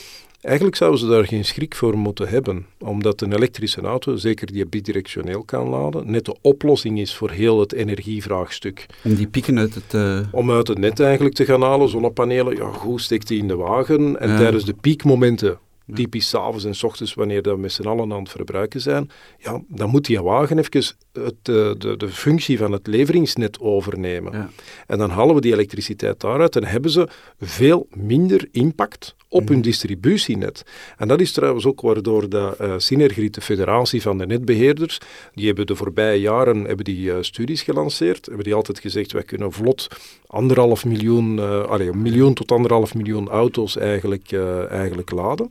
Eigenlijk 0.45 0.77
zouden 0.77 1.01
ze 1.01 1.07
daar 1.07 1.27
geen 1.27 1.45
schrik 1.45 1.75
voor 1.75 1.99
moeten 1.99 2.29
hebben, 2.29 2.67
omdat 2.79 3.21
een 3.21 3.33
elektrische 3.33 3.81
auto, 3.81 4.17
zeker 4.17 4.53
die 4.53 4.67
bidirectioneel 4.67 5.43
kan 5.45 5.69
laden, 5.69 6.11
net 6.11 6.25
de 6.25 6.37
oplossing 6.41 7.01
is 7.01 7.15
voor 7.15 7.31
heel 7.31 7.61
het 7.61 7.73
energievraagstuk. 7.73 8.87
Om 9.05 9.15
die 9.15 9.27
pieken 9.29 9.59
uit 9.59 9.75
het... 9.75 9.95
eh, 9.95 10.19
Om 10.31 10.51
uit 10.51 10.69
het 10.69 10.79
net 10.79 11.01
eigenlijk 11.01 11.35
te 11.35 11.45
gaan 11.45 11.63
halen, 11.63 11.89
zonnepanelen, 11.89 12.57
ja 12.57 12.71
goed, 12.71 13.01
steekt 13.03 13.29
die 13.29 13.39
in 13.39 13.49
de 13.49 13.57
wagen. 13.57 14.21
En 14.21 14.29
Ja. 14.29 14.37
tijdens 14.37 14.65
de 14.65 14.75
piekmomenten, 14.81 15.59
typisch 15.95 16.29
s'avonds 16.29 16.65
en 16.65 16.75
s 16.75 16.83
ochtends, 16.83 17.15
wanneer 17.15 17.43
dat 17.43 17.55
we 17.55 17.61
met 17.61 17.73
z'n 17.73 17.87
allen 17.87 18.13
aan 18.13 18.19
het 18.23 18.31
verbruiken 18.31 18.81
zijn, 18.81 19.11
ja, 19.39 19.63
dan 19.69 19.91
moet 19.91 20.05
die 20.07 20.21
wagen 20.23 20.59
even 20.59 20.85
het, 21.13 21.35
eh, 21.43 21.71
de, 21.79 21.95
de 21.97 22.09
functie 22.09 22.59
van 22.59 22.73
het 22.73 22.87
leveringsnet 22.87 23.61
overnemen. 23.61 24.33
ja. 24.33 24.51
En 24.87 24.99
dan 24.99 25.11
halen 25.11 25.35
we 25.35 25.41
die 25.41 25.53
elektriciteit 25.53 26.21
daaruit 26.21 26.57
en 26.57 26.65
hebben 26.65 26.91
ze 26.91 27.09
veel 27.41 27.87
minder 27.91 28.49
impact 28.51 29.17
op 29.35 29.49
hun 29.49 29.61
distributienet. 29.61 30.64
En 30.97 31.09
dat 31.09 31.21
is 31.21 31.33
trouwens 31.33 31.67
ook 31.67 31.81
waardoor 31.81 32.29
de 32.29 32.55
eh 32.59 32.75
Synergriet, 32.76 33.35
de 33.35 33.41
federatie 33.41 34.03
van 34.03 34.19
de 34.19 34.26
netbeheerders, 34.26 34.99
die 35.35 35.47
hebben 35.47 35.67
de 35.67 35.76
voorbije 35.76 36.21
jaren 36.21 36.64
hebben 36.64 36.85
die, 36.85 37.12
eh, 37.12 37.19
studies 37.21 37.62
gelanceerd, 37.62 38.26
hebben 38.26 38.45
die 38.45 38.55
altijd 38.55 38.79
gezegd, 38.79 39.12
wij 39.12 39.23
kunnen 39.23 39.53
vlot 39.53 39.88
anderhalf 40.26 40.85
miljoen, 40.85 41.38
eh 41.38 41.64
allee, 41.64 41.88
een 41.88 42.03
miljoen 42.03 42.35
tot 42.35 42.53
anderhalf 42.53 42.95
miljoen 42.95 43.29
auto's 43.29 43.76
eigenlijk, 43.76 44.33
eh, 44.33 44.71
eigenlijk 44.71 45.11
laden. 45.11 45.50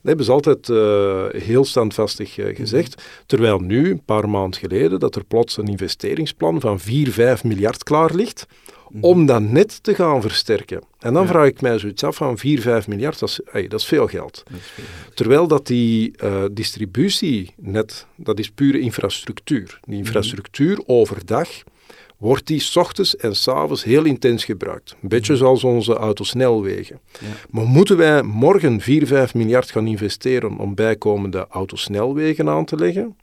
Dat 0.00 0.06
hebben 0.06 0.24
ze 0.24 0.32
altijd 0.32 0.66
heel 1.42 1.64
standvastig 1.64 2.38
eh, 2.38 2.56
gezegd. 2.56 3.02
Terwijl 3.26 3.58
nu, 3.58 3.90
een 3.90 4.04
paar 4.04 4.28
maanden 4.28 4.60
geleden, 4.60 5.00
dat 5.00 5.16
er 5.16 5.24
plots 5.24 5.56
een 5.56 5.66
investeringsplan 5.66 6.60
van 6.60 6.80
4, 6.80 7.12
5 7.12 7.44
miljard 7.44 7.82
klaar 7.82 8.14
ligt 8.14 8.46
om 9.00 9.26
dat 9.26 9.42
net 9.42 9.82
te 9.82 9.94
gaan 9.94 10.20
versterken. 10.20 10.82
En 10.98 11.12
dan 11.12 11.22
Ja. 11.22 11.28
vraag 11.28 11.46
ik 11.46 11.60
mij 11.60 11.78
zoiets 11.78 12.04
af 12.04 12.16
van 12.16 12.38
4, 12.38 12.60
5 12.60 12.88
miljard, 12.88 13.18
dat 13.18 13.28
is, 13.28 13.40
hey, 13.50 13.68
dat 13.68 13.80
is 13.80 13.86
veel 13.86 14.06
geld. 14.06 14.42
dat 14.50 14.58
is 14.58 14.66
veel. 14.66 14.84
Terwijl 15.14 15.46
dat 15.48 15.66
die 15.66 16.16
eh, 16.16 16.44
distributienet, 16.52 18.06
dat 18.16 18.38
is 18.38 18.50
pure 18.50 18.80
infrastructuur. 18.80 19.80
Die 19.84 19.96
infrastructuur 19.98 20.78
overdag 20.86 21.48
wordt 22.16 22.46
die 22.46 22.60
's 22.60 22.76
ochtends 22.76 23.16
en 23.16 23.36
's 23.36 23.48
avonds 23.48 23.84
heel 23.84 24.04
intens 24.04 24.44
gebruikt. 24.44 24.96
Een 25.02 25.08
beetje 25.08 25.36
zoals 25.36 25.64
onze 25.64 25.92
autosnelwegen. 25.94 26.98
Ja. 27.20 27.26
Maar 27.50 27.64
moeten 27.64 27.96
wij 27.96 28.22
morgen 28.22 28.80
4, 28.80 29.06
5 29.06 29.34
miljard 29.34 29.70
gaan 29.70 29.86
investeren 29.86 30.58
om 30.58 30.74
bijkomende 30.74 31.46
autosnelwegen 31.50 32.48
aan 32.48 32.64
te 32.64 32.76
leggen? 32.76 33.16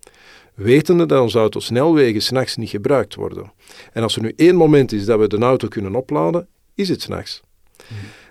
Wetende 0.55 1.05
dat 1.05 1.21
onze 1.21 1.37
autosnelwegen 1.39 2.21
s'nachts 2.21 2.55
niet 2.55 2.69
gebruikt 2.69 3.15
worden. 3.15 3.51
En 3.93 4.03
als 4.03 4.15
er 4.15 4.21
nu 4.21 4.33
één 4.35 4.55
moment 4.55 4.91
is 4.91 5.05
dat 5.05 5.19
we 5.19 5.27
de 5.27 5.37
auto 5.37 5.67
kunnen 5.67 5.95
opladen, 5.95 6.47
is 6.75 6.89
het 6.89 7.01
s'nachts. 7.01 7.41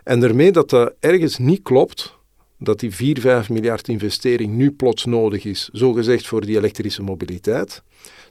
En 0.05 0.21
daarmee 0.21 0.53
dat 0.53 0.71
dat 0.71 0.95
ergens 1.01 1.39
niet 1.39 1.63
klopt, 1.63 2.17
dat 2.59 2.81
die 2.81 2.95
4, 2.95 3.21
5 3.21 3.51
miljard 3.51 3.89
investering 3.89 4.53
nu 4.55 4.71
plots 4.71 5.05
nodig 5.05 5.45
is, 5.45 5.69
zogezegd 5.73 6.27
voor 6.27 6.41
die 6.47 6.57
elektrische 6.57 7.03
mobiliteit, 7.03 7.83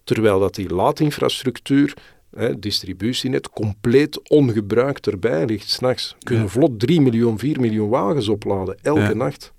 terwijl 0.03 0.39
dat 0.39 0.55
die 0.55 0.73
laadinfrastructuur, 0.73 1.93
hè, 2.35 2.59
distributienet, 2.59 3.49
compleet 3.49 4.29
ongebruikt 4.29 5.07
erbij 5.07 5.45
ligt 5.45 5.69
s'nachts. 5.69 6.15
Kunnen 6.19 6.43
Ja. 6.43 6.49
vlot 6.49 6.79
3 6.79 7.01
miljoen, 7.01 7.39
4 7.39 7.59
miljoen 7.59 7.89
wagens 7.89 8.27
opladen, 8.27 8.77
elke 8.81 8.99
Ja. 9.01 9.13
nacht. 9.13 9.52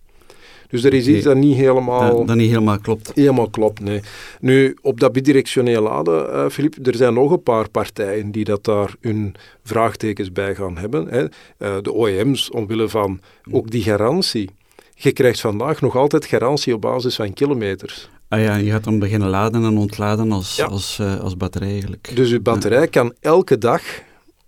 Dus 0.75 0.85
er 0.85 0.95
is 0.95 1.07
iets 1.07 1.25
dat 1.25 1.37
niet 1.37 1.57
helemaal... 1.57 2.17
Dat, 2.17 2.27
dat 2.27 2.37
niet 2.37 2.49
helemaal 2.49 2.79
klopt. 2.79 3.13
Helemaal 3.15 3.51
klopt, 3.51 3.81
nee. 3.81 4.01
Nu, 4.41 4.77
op 4.83 5.01
dat 5.01 5.13
bidirectioneel 5.13 5.83
laden, 5.83 6.33
eh 6.33 6.49
Filip, 6.51 6.87
er 6.87 6.95
zijn 6.95 7.15
nog 7.15 7.31
een 7.31 7.43
paar 7.43 7.69
partijen 7.69 8.31
die 8.31 8.45
dat 8.45 8.65
daar 8.65 8.95
hun 9.01 9.35
vraagtekens 9.65 10.33
bij 10.33 10.55
gaan 10.55 10.77
hebben. 10.77 11.09
Hè. 11.09 11.23
Eh, 11.59 11.83
de 11.83 11.95
OEM's, 11.97 12.51
omwille 12.51 12.89
van 12.89 13.21
ook 13.51 13.71
die 13.71 13.83
garantie. 13.83 14.51
Je 14.95 15.13
krijgt 15.13 15.41
vandaag 15.41 15.81
nog 15.81 15.97
altijd 15.97 16.25
garantie 16.25 16.75
op 16.75 16.81
basis 16.81 17.17
van 17.17 17.33
kilometers. 17.33 18.09
Ah 18.29 18.41
ja, 18.41 18.57
je 18.57 18.71
gaat 18.71 18.85
dan 18.85 18.99
beginnen 18.99 19.29
laden 19.29 19.65
en 19.65 19.77
ontladen 19.77 20.33
als, 20.33 20.57
Ja. 20.57 20.65
als, 20.65 20.99
eh, 20.99 21.21
als 21.21 21.37
batterij 21.37 21.71
eigenlijk. 21.71 22.11
Dus 22.15 22.31
je 22.31 22.41
batterij 22.41 22.89
kan 22.89 23.15
elke 23.21 23.59
dag 23.59 23.83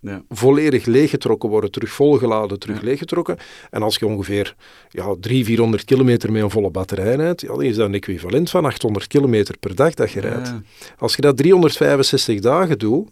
Ja. 0.07 0.23
volledig 0.29 0.85
leeggetrokken 0.85 1.49
worden, 1.49 1.71
terug 1.71 1.91
volgeladen, 1.91 2.59
terug 2.59 2.77
Ja. 2.77 2.85
leeggetrokken. 2.85 3.37
En 3.71 3.83
als 3.83 3.97
je 3.97 4.07
ongeveer 4.07 4.55
ja, 4.91 5.15
300, 5.21 5.47
400 5.47 5.85
kilometer 5.85 6.33
met 6.33 6.43
een 6.43 6.51
volle 6.51 6.71
batterij 6.71 7.15
rijdt, 7.15 7.41
ja, 7.41 7.49
dan 7.49 7.63
is 7.63 7.77
dat 7.77 7.87
een 7.87 7.95
equivalent 7.95 8.51
van 8.51 8.65
800 8.65 9.07
kilometer 9.07 9.59
per 9.59 9.75
dag 9.75 9.95
dat 9.95 10.11
je 10.11 10.21
rijdt. 10.21 10.53
Als 10.99 11.15
je 11.17 11.23
dat 11.23 11.37
365 11.37 12.41
dagen 12.41 12.79
doet, 12.79 13.09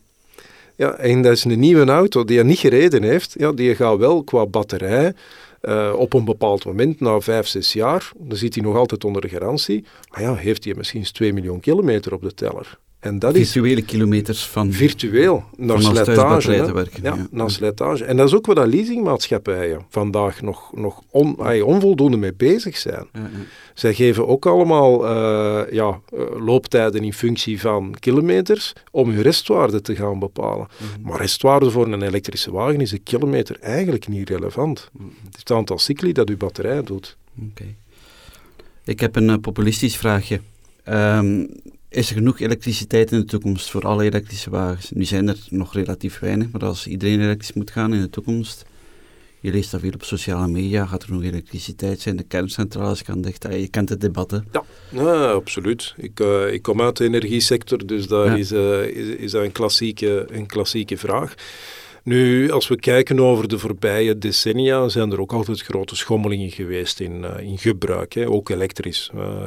ja, 0.76 0.92
en 0.94 1.22
dat 1.22 1.32
is 1.32 1.44
een 1.44 1.58
nieuwe 1.58 1.84
auto 1.84 2.24
die 2.24 2.36
je 2.36 2.44
niet 2.44 2.58
gereden 2.58 3.02
heeft, 3.02 3.34
ja, 3.38 3.52
die 3.52 3.74
gaat 3.74 3.98
wel 3.98 4.24
qua 4.24 4.46
batterij 4.46 5.12
eh, 5.60 5.92
op 5.96 6.12
een 6.12 6.24
bepaald 6.24 6.64
moment, 6.64 7.00
na 7.00 7.20
5, 7.20 7.46
6 7.46 7.72
jaar, 7.72 8.10
dan 8.18 8.36
zit 8.38 8.54
hij 8.54 8.64
nog 8.64 8.76
altijd 8.76 9.04
onder 9.04 9.22
de 9.22 9.28
garantie, 9.28 9.84
maar 10.10 10.22
ja, 10.22 10.34
heeft 10.34 10.64
hij 10.64 10.74
misschien 10.76 11.00
eens 11.00 11.10
2 11.12 11.32
miljoen 11.32 11.60
kilometer 11.60 12.14
op 12.14 12.22
de 12.22 12.34
teller. 12.34 12.78
En 13.04 13.18
dat 13.18 13.34
is 13.34 13.52
Virtuele 13.52 13.82
kilometers 13.82 14.46
van... 14.46 14.72
virtueel, 14.72 15.44
naar 15.56 15.80
Van 15.80 15.94
slijtage. 15.94 16.52
hè. 16.52 16.72
werken, 16.72 17.02
Ja, 17.02 17.14
ja. 17.14 17.26
naar 17.30 17.50
slijtage. 17.50 18.04
En 18.04 18.16
dat 18.16 18.28
is 18.28 18.34
ook 18.34 18.46
wat 18.46 18.56
dat 18.56 18.66
leasingmaatschappijen 18.66 19.80
vandaag 19.88 20.42
nog, 20.42 20.70
nog 20.74 21.00
on, 21.10 21.36
ay, 21.38 21.60
onvoldoende 21.60 22.16
mee 22.16 22.34
bezig 22.34 22.76
zijn. 22.76 23.06
Ja. 23.12 23.30
Zij 23.74 23.94
geven 23.94 24.28
ook 24.28 24.46
allemaal 24.46 25.06
eh, 25.06 25.72
ja, 25.72 26.00
eh, 26.12 26.20
looptijden 26.44 27.04
in 27.04 27.12
functie 27.12 27.60
van 27.60 27.94
kilometers 27.98 28.72
om 28.90 29.10
hun 29.10 29.22
restwaarde 29.22 29.80
te 29.80 29.96
gaan 29.96 30.18
bepalen. 30.18 30.66
Mhm. 30.78 31.08
Maar 31.08 31.18
restwaarde 31.18 31.70
voor 31.70 31.86
een 31.92 32.02
elektrische 32.02 32.52
wagen 32.52 32.80
is 32.80 32.92
een 32.92 33.02
kilometer 33.02 33.58
eigenlijk 33.60 34.08
niet 34.08 34.28
relevant. 34.28 34.90
Mhm. 34.92 35.04
Het 35.24 35.34
is 35.34 35.38
het 35.38 35.50
aantal 35.50 35.78
cycli 35.78 36.12
dat 36.12 36.28
uw 36.28 36.36
batterij 36.36 36.82
doet. 36.82 37.16
Oké. 37.50 37.74
Ik 38.84 39.00
heb 39.00 39.16
een 39.16 39.30
eh, 39.30 39.38
populistisch 39.40 39.96
vraagje. 39.96 40.40
Ehm, 40.84 41.44
is 41.94 42.08
er 42.08 42.14
genoeg 42.16 42.40
elektriciteit 42.40 43.12
in 43.12 43.18
de 43.18 43.24
toekomst 43.24 43.70
voor 43.70 43.82
alle 43.82 44.04
elektrische 44.04 44.50
wagens? 44.50 44.90
Nu 44.90 45.04
zijn 45.04 45.28
er 45.28 45.36
nog 45.48 45.74
relatief 45.74 46.18
weinig, 46.18 46.50
maar 46.50 46.64
als 46.64 46.86
iedereen 46.86 47.20
elektrisch 47.20 47.52
moet 47.52 47.70
gaan 47.70 47.94
in 47.94 48.00
de 48.00 48.10
toekomst, 48.10 48.64
je 49.40 49.50
leest 49.50 49.70
dat 49.70 49.80
veel 49.80 49.90
op 49.94 50.02
sociale 50.04 50.48
media, 50.48 50.86
gaat 50.86 51.02
er 51.02 51.12
nog 51.12 51.22
elektriciteit 51.22 52.00
zijn, 52.00 52.16
de 52.16 52.22
kerncentrales 52.22 53.00
gaan 53.00 53.20
dicht, 53.20 53.46
Ah, 53.46 53.60
je 53.60 53.68
kent 53.68 53.88
het 53.88 54.00
debat, 54.00 54.30
hè? 54.30 54.38
Ja, 54.90 55.30
absoluut. 55.32 55.94
Ik, 55.96 56.20
eh, 56.20 56.52
ik 56.52 56.62
kom 56.62 56.80
uit 56.80 56.96
de 56.96 57.04
energiesector, 57.04 57.86
dus 57.86 58.06
daar 58.06 58.26
Ja. 58.26 58.36
is, 58.36 58.50
eh, 58.52 58.82
is, 58.86 59.06
is 59.08 59.30
dat 59.30 59.42
een 59.44 59.52
klassieke, 59.52 60.26
een 60.30 60.46
klassieke 60.46 60.96
vraag. 60.96 61.34
Nu, 62.02 62.50
als 62.50 62.68
we 62.68 62.76
kijken 62.76 63.20
over 63.20 63.48
de 63.48 63.58
voorbije 63.58 64.18
decennia, 64.18 64.88
zijn 64.88 65.12
er 65.12 65.20
ook 65.20 65.32
altijd 65.32 65.62
grote 65.62 65.96
schommelingen 65.96 66.50
geweest 66.50 67.00
in, 67.00 67.24
in 67.40 67.58
gebruik, 67.58 68.12
hè, 68.12 68.28
ook 68.28 68.48
elektrisch. 68.48 69.10
Uh, 69.14 69.42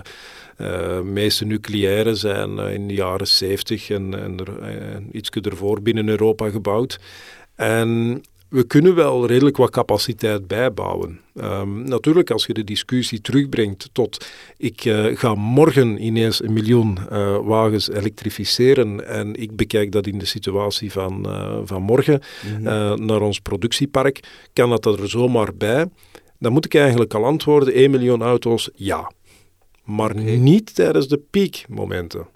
meeste 1.03 1.45
nucleaire 1.45 2.15
zijn 2.15 2.57
in 2.57 2.87
de 2.87 2.93
jaren 2.93 3.27
70 3.27 3.89
en, 3.89 4.21
en, 4.21 4.37
er, 4.37 4.59
en 4.59 5.09
iets 5.11 5.29
ervoor 5.29 5.81
binnen 5.81 6.07
Europa 6.07 6.49
gebouwd. 6.49 6.99
En 7.55 8.21
we 8.49 8.63
kunnen 8.63 8.95
wel 8.95 9.25
redelijk 9.25 9.57
wat 9.57 9.69
capaciteit 9.69 10.47
bijbouwen. 10.47 11.19
Um, 11.33 11.83
natuurlijk, 11.83 12.31
als 12.31 12.45
je 12.45 12.53
de 12.53 12.63
discussie 12.63 13.21
terugbrengt 13.21 13.89
tot 13.91 14.27
ik 14.57 14.85
uh, 14.85 15.17
ga 15.17 15.35
morgen 15.35 16.03
ineens 16.03 16.43
een 16.43 16.53
miljoen 16.53 16.97
uh, 17.11 17.37
wagens 17.43 17.89
elektrificeren 17.89 19.07
en 19.07 19.35
ik 19.35 19.55
bekijk 19.55 19.91
dat 19.91 20.07
in 20.07 20.17
de 20.17 20.25
situatie 20.25 20.91
van, 20.91 21.23
uh, 21.27 21.57
van 21.63 21.81
morgen 21.81 22.21
mm 22.43 22.65
-hmm. 22.65 23.05
naar 23.05 23.21
ons 23.21 23.39
productiepark, 23.39 24.19
kan 24.53 24.69
dat 24.69 24.85
er 24.85 25.09
zomaar 25.09 25.55
bij? 25.55 25.85
Dan 26.39 26.51
moet 26.51 26.65
ik 26.65 26.75
eigenlijk 26.75 27.13
al 27.13 27.25
antwoorden, 27.25 27.73
1 27.73 27.91
miljoen 27.91 28.21
auto's, 28.21 28.69
ja. 28.75 29.11
Maar 29.87 30.11
okay. 30.11 30.35
niet 30.35 30.75
tijdens 30.75 31.07
de 31.07 31.17
piekmomenten. 31.17 32.27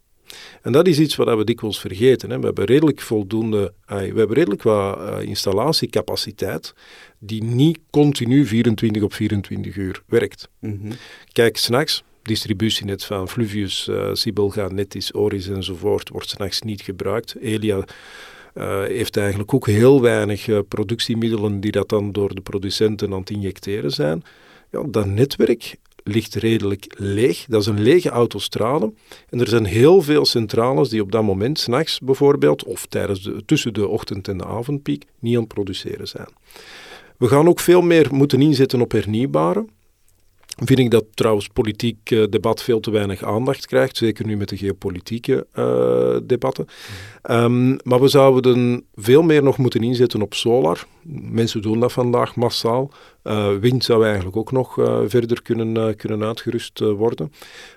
En 0.62 0.72
dat 0.72 0.88
is 0.88 1.00
iets 1.00 1.16
wat 1.16 1.38
we 1.38 1.44
dikwijls 1.44 1.80
vergeten. 1.80 2.30
Hè. 2.30 2.40
We 2.40 2.46
hebben 2.46 2.66
redelijk 2.66 3.02
voldoende, 3.02 3.74
we 3.86 3.96
hebben 3.96 4.34
redelijk 4.34 4.64
wat 4.64 4.98
uh, 4.98 5.22
installatiecapaciteit 5.22 6.74
die 7.20 7.44
niet 7.44 7.80
continu 7.90 8.46
24 8.46 9.04
op 9.04 9.14
24 9.14 9.76
uur 9.76 10.04
werkt. 10.08 10.50
Mm 10.60 10.80
-hmm. 10.82 10.92
Kijk, 11.32 11.58
s'nachts, 11.58 12.04
distributienet 12.22 13.04
van 13.04 13.30
Fluvius, 13.30 13.88
uh, 13.88 14.10
Sibelga, 14.14 14.68
Netis, 14.68 15.14
Oris 15.14 15.48
enzovoort 15.48 16.10
wordt 16.10 16.30
s'nachts 16.30 16.62
niet 16.62 16.82
gebruikt. 16.82 17.36
Elia 17.42 17.86
uh, 18.54 18.84
heeft 18.84 19.18
eigenlijk 19.18 19.54
ook 19.54 19.68
heel 19.68 20.02
weinig 20.02 20.48
uh, 20.48 20.60
productiemiddelen 20.68 21.60
die 21.60 21.72
dat 21.72 21.90
dan 21.90 22.12
door 22.12 22.36
de 22.36 22.42
producenten 22.42 23.14
aan 23.14 23.20
het 23.20 23.30
injecteren 23.30 23.92
zijn. 23.92 24.24
Ja, 24.72 24.84
dat 24.84 25.06
netwerk 25.06 25.76
ligt 26.04 26.36
redelijk 26.36 26.94
leeg. 26.98 27.46
Dat 27.48 27.62
is 27.62 27.68
een 27.68 27.82
lege 27.82 28.10
autostrade. 28.10 28.94
En 29.30 29.40
er 29.40 29.48
zijn 29.48 29.66
heel 29.66 30.02
veel 30.02 30.26
centrales 30.26 30.90
die 30.90 31.02
op 31.02 31.12
dat 31.12 31.24
moment, 31.24 31.60
s'nachts 31.60 32.00
bijvoorbeeld, 32.00 32.64
of 32.64 32.86
tijdens 32.86 33.24
de, 33.24 33.46
tussen 33.46 33.74
de 33.74 33.88
ochtend- 33.88 34.28
en 34.28 34.38
de 34.38 34.46
avondpiek, 34.46 35.06
niet 35.20 35.36
aan 35.36 35.44
het 35.44 35.54
produceren 35.54 36.08
zijn. 36.08 36.30
We 37.18 37.28
gaan 37.28 37.48
ook 37.48 37.60
veel 37.60 37.82
meer 37.82 38.08
moeten 38.12 38.42
inzetten 38.42 38.82
op 38.82 38.92
hernieuwbare 38.92 39.66
vind 40.56 40.80
ik 40.80 40.92
dat 40.92 41.06
trouwens 41.14 41.48
politiek 41.48 42.12
uh, 42.12 42.24
debat 42.30 42.64
veel 42.64 42.80
te 42.80 42.92
weinig 42.92 43.24
aandacht 43.24 43.66
krijgt, 43.66 43.98
zeker 43.98 44.26
nu 44.26 44.38
met 44.38 44.50
de 44.50 44.58
geopolitieke 44.58 45.48
uh, 45.56 46.18
debatten. 46.24 46.66
Um, 47.32 47.78
maar 47.84 48.02
we 48.02 48.08
zouden 48.08 48.86
veel 48.96 49.22
meer 49.22 49.44
nog 49.44 49.58
moeten 49.58 49.84
inzetten 49.84 50.22
op 50.22 50.34
solar. 50.34 50.86
Mensen 51.32 51.62
doen 51.62 51.80
dat 51.80 51.92
vandaag 51.92 52.36
massaal. 52.36 52.92
Uh, 53.24 53.56
wind 53.58 53.84
zou 53.84 54.06
eigenlijk 54.06 54.38
ook 54.38 54.52
nog 54.52 54.74
verder 55.06 55.42
kunnen, 55.42 55.96
kunnen 55.96 56.24
uitgerust 56.24 56.80
worden. 56.80 57.32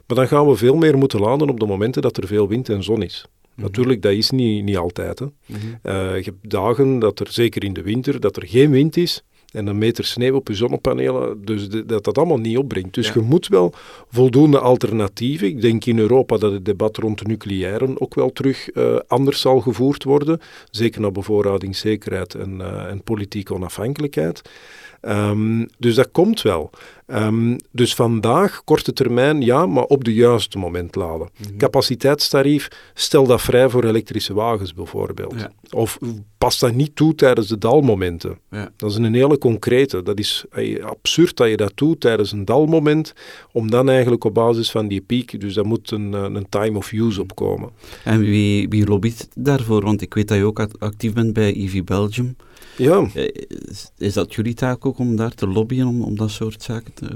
Maar 0.06 0.16
dan 0.16 0.28
gaan 0.28 0.48
we 0.48 0.56
veel 0.56 0.76
meer 0.76 0.98
moeten 0.98 1.20
laden 1.20 1.48
op 1.48 1.60
de 1.60 1.66
momenten 1.66 2.02
dat 2.02 2.16
er 2.16 2.26
veel 2.26 2.48
wind 2.48 2.68
en 2.68 2.82
zon 2.82 3.02
is. 3.02 3.26
Mhm. 3.54 3.62
Natuurlijk, 3.66 4.02
dat 4.02 4.12
is 4.12 4.30
niet, 4.30 4.64
niet 4.64 4.76
altijd. 4.76 5.18
Hè. 5.18 5.26
Mhm. 5.46 6.16
je 6.16 6.22
hebt 6.24 6.50
dagen 6.50 6.98
dat 6.98 7.20
er, 7.20 7.26
zeker 7.30 7.64
in 7.64 7.72
de 7.72 7.82
winter, 7.82 8.20
dat 8.20 8.36
er 8.36 8.46
geen 8.46 8.70
wind 8.70 8.96
is 8.96 9.22
en 9.54 9.66
een 9.66 9.78
meter 9.78 10.04
sneeuw 10.04 10.34
op 10.34 10.48
je 10.48 10.54
zonnepanelen, 10.54 11.44
dus 11.44 11.68
dat 11.68 12.04
dat 12.04 12.18
allemaal 12.18 12.38
niet 12.38 12.58
opbrengt. 12.58 12.94
Dus 12.94 13.12
je 13.12 13.20
moet 13.20 13.48
wel 13.48 13.72
voldoende 14.08 14.58
alternatieven. 14.58 15.46
Ik 15.46 15.60
denk 15.60 15.84
in 15.84 15.98
Europa 15.98 16.36
dat 16.36 16.52
het 16.52 16.64
debat 16.64 16.96
rond 16.96 17.18
de 17.18 17.24
nucleairen 17.26 18.00
ook 18.00 18.14
wel 18.14 18.32
terug 18.32 18.74
uh, 18.74 18.96
anders 19.06 19.40
zal 19.40 19.60
gevoerd 19.60 20.04
worden, 20.04 20.40
zeker 20.70 21.00
naar 21.00 21.12
bevoorradingszekerheid 21.12 22.34
en, 22.34 22.58
uh, 22.60 22.90
en 22.90 23.02
politieke 23.02 23.54
onafhankelijkheid. 23.54 24.42
Um, 25.02 25.68
dus 25.78 25.94
dat 25.94 26.10
komt 26.12 26.42
wel. 26.42 26.70
Um, 27.06 27.56
dus 27.70 27.94
vandaag, 27.94 28.64
korte 28.64 28.92
termijn, 28.92 29.40
ja, 29.40 29.66
maar 29.66 29.84
op 29.84 30.04
de 30.04 30.14
juiste 30.14 30.58
moment 30.58 30.94
laden. 30.94 31.28
Mm 31.36 31.46
-hmm. 31.48 31.56
Capaciteitstarief, 31.56 32.68
stel 32.94 33.26
dat 33.26 33.42
vrij 33.42 33.68
voor 33.68 33.84
elektrische 33.84 34.34
wagens 34.34 34.74
bijvoorbeeld. 34.74 35.34
Ja. 35.40 35.52
Of 35.70 35.98
pas 36.38 36.58
dat 36.58 36.74
niet 36.74 36.96
toe 36.96 37.14
tijdens 37.14 37.48
de 37.48 37.58
dalmomenten. 37.58 38.38
Ja. 38.50 38.70
Dat 38.76 38.90
is 38.90 38.96
een 38.96 39.14
hele 39.14 39.38
concrete. 39.38 40.02
Dat 40.02 40.18
is 40.18 40.44
absurd 40.80 41.36
dat 41.36 41.48
je 41.48 41.56
dat 41.56 41.72
doet 41.74 42.00
tijdens 42.00 42.32
een 42.32 42.44
dalmoment, 42.44 43.12
om 43.52 43.70
dan 43.70 43.88
eigenlijk 43.88 44.24
op 44.24 44.34
basis 44.34 44.70
van 44.70 44.88
die 44.88 45.00
piek, 45.00 45.40
dus 45.40 45.54
daar 45.54 45.66
moet 45.66 45.90
een, 45.90 46.12
een 46.12 46.46
time 46.48 46.78
of 46.78 46.92
use 46.92 47.20
op 47.20 47.34
komen. 47.34 47.70
En 48.04 48.20
wie, 48.20 48.68
wie 48.68 48.86
lobbyt 48.86 49.28
daarvoor? 49.34 49.82
Want 49.82 50.02
ik 50.02 50.14
weet 50.14 50.28
dat 50.28 50.36
je 50.36 50.44
ook 50.44 50.66
actief 50.78 51.12
bent 51.12 51.32
bij 51.32 51.54
EV 51.54 51.82
Belgium. 51.82 52.36
Ja. 52.76 53.06
Is, 53.14 53.90
is, 53.98 54.12
dat 54.12 54.34
jullie 54.34 54.54
taak 54.54 54.86
ook 54.86 54.98
om 54.98 55.16
daar 55.16 55.34
te 55.34 55.46
lobbyen, 55.46 55.86
om, 55.86 56.02
om 56.02 56.16
dat 56.16 56.30
soort 56.30 56.62
zaken 56.62 56.94
te... 56.94 57.06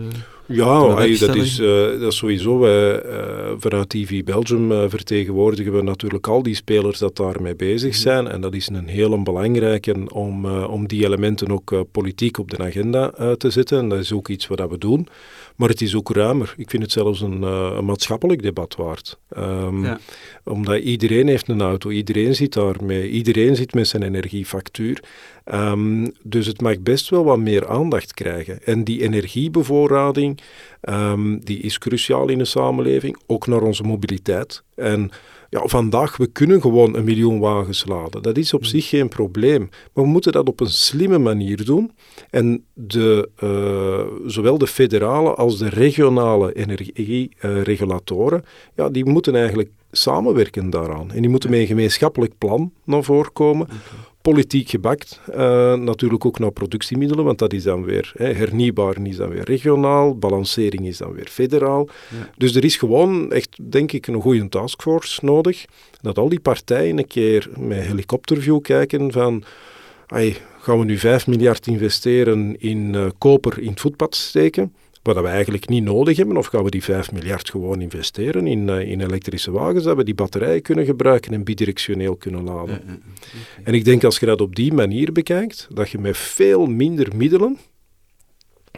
Ja, 0.46 0.94
hey, 0.94 1.18
dat, 1.18 1.34
is, 1.34 1.58
uh, 1.58 2.00
dat 2.00 2.12
is 2.12 2.16
sowieso. 2.16 2.58
Wij, 2.58 3.04
uh, 3.04 3.52
vanuit 3.58 3.88
TV 3.88 4.24
Belgium 4.24 4.72
uh, 4.72 4.84
vertegenwoordigen 4.88 5.72
we 5.72 5.82
natuurlijk 5.82 6.26
al 6.26 6.42
die 6.42 6.54
spelers 6.54 6.98
dat 6.98 7.16
daarmee 7.16 7.56
bezig 7.56 7.90
mhm. 7.90 8.00
zijn. 8.00 8.28
En 8.28 8.40
dat 8.40 8.54
is 8.54 8.68
een 8.68 8.86
hele 8.86 9.22
belangrijke 9.22 9.96
om, 10.12 10.46
om 10.46 10.86
die 10.86 11.04
elementen 11.04 11.50
ook 11.50 11.84
politiek 11.92 12.38
op 12.38 12.50
de 12.50 12.58
agenda 12.58 13.34
te 13.36 13.50
zetten. 13.50 13.78
En 13.78 13.88
dat 13.88 13.98
is 13.98 14.12
ook 14.12 14.28
iets 14.28 14.46
wat 14.46 14.70
we 14.70 14.78
doen. 14.78 15.08
Maar 15.58 15.68
het 15.68 15.80
is 15.80 15.94
ook 15.94 16.10
ruimer. 16.10 16.54
Ik 16.56 16.70
vind 16.70 16.82
het 16.82 16.92
zelfs 16.92 17.20
een, 17.20 17.42
een 17.42 17.84
maatschappelijk 17.84 18.42
debat 18.42 18.76
waard. 18.76 19.18
Um, 19.38 19.84
ja. 19.84 19.98
Omdat 20.44 20.80
iedereen 20.80 21.28
heeft 21.28 21.48
een 21.48 21.60
auto, 21.60 21.90
iedereen 21.90 22.34
zit 22.34 22.52
daarmee, 22.52 23.10
iedereen 23.10 23.56
zit 23.56 23.74
met 23.74 23.88
zijn 23.88 24.02
energiefactuur. 24.02 25.02
Um, 25.44 26.12
dus 26.22 26.46
het 26.46 26.60
mag 26.60 26.80
best 26.80 27.08
wel 27.08 27.24
wat 27.24 27.38
meer 27.38 27.68
aandacht 27.68 28.14
krijgen. 28.14 28.64
En 28.64 28.84
die 28.84 29.02
energiebevoorrading, 29.02 30.40
um, 30.88 31.44
die 31.44 31.58
is 31.58 31.78
cruciaal 31.78 32.28
in 32.28 32.38
de 32.38 32.44
samenleving, 32.44 33.16
ook 33.26 33.46
naar 33.46 33.62
onze 33.62 33.82
mobiliteit. 33.82 34.62
En 34.74 35.10
ja, 35.48 35.60
vandaag, 35.64 36.16
we 36.16 36.26
kunnen 36.26 36.60
gewoon 36.60 36.96
een 36.96 37.04
miljoen 37.04 37.38
wagens 37.38 37.86
laden. 37.86 38.22
Dat 38.22 38.36
is 38.36 38.54
op 38.54 38.64
zich 38.64 38.88
geen 38.88 39.08
probleem. 39.08 39.68
Maar 39.92 40.04
we 40.04 40.10
moeten 40.10 40.32
dat 40.32 40.48
op 40.48 40.60
een 40.60 40.70
slimme 40.70 41.18
manier 41.18 41.64
doen. 41.64 41.92
En 42.30 42.64
de, 42.72 43.28
uh, 43.42 44.00
zowel 44.26 44.58
de 44.58 44.66
federale 44.66 45.34
als 45.34 45.58
de 45.58 45.68
regionale 45.68 46.52
energieregulatoren, 46.52 48.38
uh, 48.38 48.46
ja, 48.74 48.88
die 48.88 49.04
moeten 49.04 49.34
eigenlijk 49.34 49.70
samenwerken 49.90 50.70
daaraan. 50.70 51.12
En 51.12 51.20
die 51.20 51.30
moeten 51.30 51.50
met 51.50 51.58
een 51.58 51.66
gemeenschappelijk 51.66 52.38
plan 52.38 52.72
naar 52.84 53.04
voren 53.04 53.32
komen. 53.32 53.66
Okay 53.66 53.76
politiek 54.32 54.68
gebakt. 54.68 55.20
Uh, 55.30 55.74
natuurlijk 55.74 56.24
ook 56.24 56.38
naar 56.38 56.50
productiemiddelen, 56.50 57.24
want 57.24 57.38
dat 57.38 57.52
is 57.52 57.62
dan 57.62 57.84
weer 57.84 58.12
hè, 58.16 58.32
hernieuwbaar 58.32 59.06
is 59.06 59.16
dan 59.16 59.28
weer 59.28 59.44
regionaal, 59.44 60.18
balancering 60.18 60.86
is 60.86 60.98
dan 60.98 61.12
weer 61.12 61.26
federaal. 61.30 61.88
Ja. 62.10 62.30
Dus 62.36 62.54
er 62.54 62.64
is 62.64 62.76
gewoon 62.76 63.32
echt, 63.32 63.58
denk 63.70 63.92
ik, 63.92 64.06
een 64.06 64.20
goede 64.20 64.48
taskforce 64.48 65.24
nodig. 65.24 65.64
Dat 66.00 66.18
al 66.18 66.28
die 66.28 66.40
partijen 66.40 66.98
een 66.98 67.06
keer 67.06 67.48
met 67.58 67.84
helikopterview 67.84 68.60
kijken 68.60 69.12
van... 69.12 69.42
Ay, 70.06 70.36
gaan 70.60 70.78
we 70.78 70.84
nu 70.84 70.98
5 70.98 71.26
miljard 71.26 71.66
investeren 71.66 72.60
in 72.60 72.94
uh, 72.94 73.06
koper 73.18 73.58
in 73.58 73.70
het 73.70 73.80
voetpad 73.80 74.14
steken? 74.14 74.74
Wat 75.14 75.24
we 75.24 75.30
eigenlijk 75.30 75.68
niet 75.68 75.84
nodig 75.84 76.16
hebben, 76.16 76.36
of 76.36 76.46
gaan 76.46 76.64
we 76.64 76.70
die 76.70 76.82
5 76.82 77.12
miljard 77.12 77.50
gewoon 77.50 77.80
investeren 77.80 78.46
in, 78.46 78.68
uh, 78.68 78.80
in 78.80 79.00
elektrische 79.00 79.50
wagens, 79.50 79.84
dat 79.84 79.96
we 79.96 80.04
die 80.04 80.14
batterijen 80.14 80.62
kunnen 80.62 80.84
gebruiken 80.84 81.32
en 81.32 81.44
bidirectioneel 81.44 82.16
kunnen 82.16 82.44
laden. 82.44 82.74
Ja, 82.74 82.80
ja, 82.86 82.92
okay. 82.92 83.62
En 83.64 83.74
ik 83.74 83.84
denk 83.84 84.04
als 84.04 84.18
je 84.18 84.26
dat 84.26 84.40
op 84.40 84.56
die 84.56 84.72
manier 84.72 85.12
bekijkt, 85.12 85.68
dat 85.74 85.90
je 85.90 85.98
met 85.98 86.16
veel 86.16 86.66
minder 86.66 87.16
middelen 87.16 87.58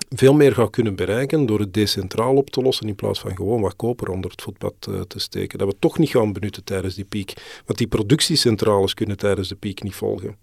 veel 0.08 0.34
meer 0.34 0.52
gaat 0.52 0.70
kunnen 0.70 0.94
bereiken 0.94 1.46
door 1.46 1.58
het 1.58 1.74
decentraal 1.74 2.34
op 2.34 2.50
te 2.50 2.62
lossen 2.62 2.88
in 2.88 2.94
plaats 2.94 3.20
van 3.20 3.36
gewoon 3.36 3.60
wat 3.60 3.76
koper 3.76 4.08
onder 4.08 4.30
het 4.30 4.42
voetpad 4.42 4.74
uh, 4.88 5.00
te 5.00 5.18
steken. 5.18 5.58
Dat 5.58 5.68
we 5.68 5.76
toch 5.78 5.98
niet 5.98 6.08
gaan 6.08 6.32
benutten 6.32 6.64
tijdens 6.64 6.94
die 6.94 7.04
piek. 7.04 7.32
Want 7.66 7.78
die 7.78 7.86
productiecentrales 7.86 8.94
kunnen 8.94 9.16
tijdens 9.16 9.48
de 9.48 9.54
piek 9.54 9.82
niet 9.82 9.94
volgen. 9.94 10.36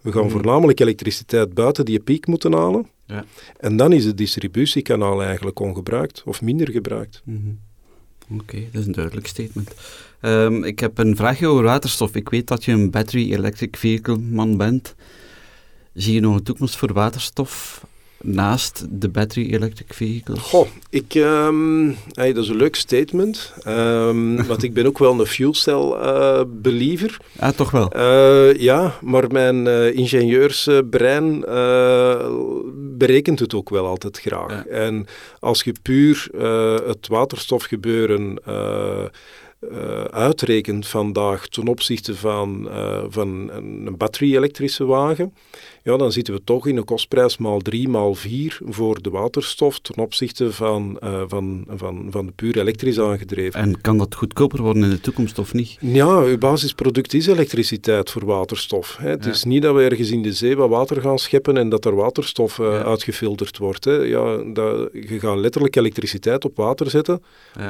We 0.00 0.12
gaan 0.12 0.24
mm. 0.24 0.30
voornamelijk 0.30 0.80
elektriciteit 0.80 1.54
buiten 1.54 1.84
die 1.84 2.00
piek 2.00 2.26
moeten 2.26 2.52
halen. 2.52 2.86
Ja. 3.08 3.24
En 3.56 3.76
dan 3.76 3.92
is 3.92 4.04
het 4.04 4.16
distributiekanaal 4.16 5.22
eigenlijk 5.22 5.60
ongebruikt 5.60 6.22
of 6.24 6.42
minder 6.42 6.70
gebruikt. 6.70 7.22
Mm 7.24 7.36
-hmm. 7.36 7.58
Oké, 8.40 8.42
okay, 8.42 8.68
dat 8.72 8.80
is 8.80 8.86
een 8.86 8.92
duidelijk 8.92 9.26
statement. 9.26 9.74
Um, 10.20 10.64
ik 10.64 10.78
heb 10.78 10.98
een 10.98 11.16
vraagje 11.16 11.46
over 11.46 11.64
waterstof. 11.64 12.14
Ik 12.14 12.28
weet 12.28 12.46
dat 12.46 12.64
je 12.64 12.72
een 12.72 12.90
battery 12.90 13.32
electric 13.32 13.76
vehicle 13.76 14.16
man 14.16 14.56
bent. 14.56 14.94
Zie 15.92 16.14
je 16.14 16.20
nog 16.20 16.34
een 16.34 16.42
toekomst 16.42 16.76
voor 16.76 16.92
waterstof 16.92 17.84
naast 18.22 18.86
de 18.90 19.08
battery 19.08 19.52
electric 19.52 19.94
vehicles? 19.94 20.38
Goh, 20.38 20.66
ik, 20.90 21.14
um, 21.14 21.96
hey, 22.12 22.32
dat 22.32 22.44
is 22.44 22.50
een 22.50 22.56
leuk 22.56 22.76
statement. 22.76 23.52
Um, 23.66 24.36
want 24.46 24.62
ik 24.62 24.72
ben 24.72 24.86
ook 24.86 24.98
wel 24.98 25.20
een 25.20 25.26
fuel 25.26 25.54
cell 25.54 25.74
uh, 25.74 26.40
believer. 26.46 27.16
Ah, 27.38 27.50
toch 27.50 27.70
wel? 27.70 27.96
Uh, 27.96 28.60
ja, 28.60 28.98
maar 29.00 29.32
mijn 29.32 29.66
uh, 29.66 29.94
ingenieursbrein 29.94 31.40
berekent 32.98 33.38
het 33.38 33.54
ook 33.54 33.70
wel 33.70 33.86
altijd 33.86 34.18
graag. 34.20 34.50
Ja. 34.50 34.64
En 34.64 35.06
als 35.40 35.62
je 35.62 35.72
puur 35.82 36.28
het 36.86 37.08
waterstofgebeuren 37.08 38.38
uh, 39.60 40.04
uitrekent 40.04 40.86
vandaag 40.86 41.48
ten 41.48 41.66
opzichte 41.68 42.14
van, 42.14 42.68
uh, 42.68 43.04
van 43.08 43.50
een 43.52 43.96
batterie-elektrische 43.96 44.84
wagen, 44.84 45.34
ja, 45.82 45.96
dan 45.96 46.12
zitten 46.12 46.34
we 46.34 46.40
toch 46.44 46.66
in 46.66 46.76
een 46.76 46.84
kostprijs 46.84 47.36
maal 47.38 47.60
3, 47.60 47.88
maal 47.88 48.14
4 48.14 48.58
voor 48.64 49.02
de 49.02 49.10
waterstof 49.10 49.78
ten 49.78 49.98
opzichte 49.98 50.52
van, 50.52 50.98
uh, 51.04 51.22
van, 51.26 51.64
van, 51.68 52.06
van 52.10 52.26
de 52.26 52.32
puur 52.32 52.58
elektrisch 52.58 53.00
aangedreven. 53.00 53.60
En 53.60 53.80
kan 53.80 53.98
dat 53.98 54.14
goedkoper 54.14 54.62
worden 54.62 54.82
in 54.82 54.90
de 54.90 55.00
toekomst 55.00 55.38
of 55.38 55.52
niet? 55.52 55.76
Ja, 55.80 56.20
uw 56.20 56.38
basisproduct 56.38 57.14
is 57.14 57.26
elektriciteit 57.26 58.10
voor 58.10 58.24
waterstof. 58.24 58.96
Hè. 58.96 59.08
Het 59.08 59.24
ja. 59.24 59.30
is 59.30 59.44
niet 59.44 59.62
dat 59.62 59.74
we 59.74 59.82
ergens 59.82 60.10
in 60.10 60.22
de 60.22 60.32
zee 60.32 60.56
wat 60.56 60.68
water 60.68 61.00
gaan 61.00 61.18
scheppen 61.18 61.56
en 61.56 61.68
dat 61.68 61.84
er 61.84 61.94
waterstof 61.94 62.56
ja. 62.56 62.82
uitgefilterd 62.82 63.58
wordt. 63.58 63.84
Hè. 63.84 63.96
Ja, 63.96 64.36
dat, 64.36 64.88
je 64.92 65.18
gaat 65.18 65.38
letterlijk 65.38 65.76
elektriciteit 65.76 66.44
op 66.44 66.56
water 66.56 66.90
zetten 66.90 67.22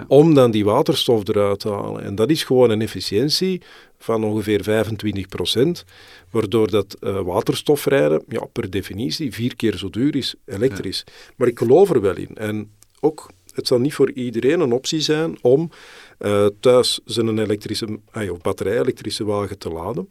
om 0.09 0.35
dan 0.35 0.51
die 0.51 0.65
waterstof 0.65 1.29
eruit 1.29 1.61
te 1.61 1.69
halen. 1.69 2.03
En 2.03 2.15
dat 2.15 2.31
is 2.31 2.43
gewoon 2.43 2.71
een 2.71 2.81
efficiëntie 2.81 3.63
van 3.99 4.25
ongeveer 4.25 4.63
25 4.63 5.29
procent, 5.29 5.85
waardoor 6.31 6.71
dat 6.71 6.97
uh, 7.01 7.21
waterstofrijden 7.21 8.23
ja, 8.29 8.45
per 8.53 8.71
definitie 8.71 9.33
vier 9.33 9.57
keer 9.57 9.77
zo 9.77 9.91
duur 9.91 10.17
is 10.17 10.35
elektrisch. 10.45 11.05
Maar 11.37 11.49
ik 11.49 11.59
geloof 11.59 11.91
er 11.91 12.01
wel 12.01 12.17
in. 12.17 12.35
En 12.35 12.71
ook, 13.01 13.31
het 13.55 13.67
zal 13.67 13.79
niet 13.79 13.95
voor 13.95 14.13
iedereen 14.13 14.61
een 14.61 14.73
optie 14.73 15.01
zijn 15.01 15.39
om 15.43 15.71
uh, 16.19 16.47
thuis 16.61 17.01
zijn 17.05 17.39
elektrische, 17.39 17.99
uh, 18.17 18.33
of 18.33 18.41
batterij-elektrische 18.41 19.25
wagen 19.25 19.59
te 19.59 19.71
laden. 19.71 20.09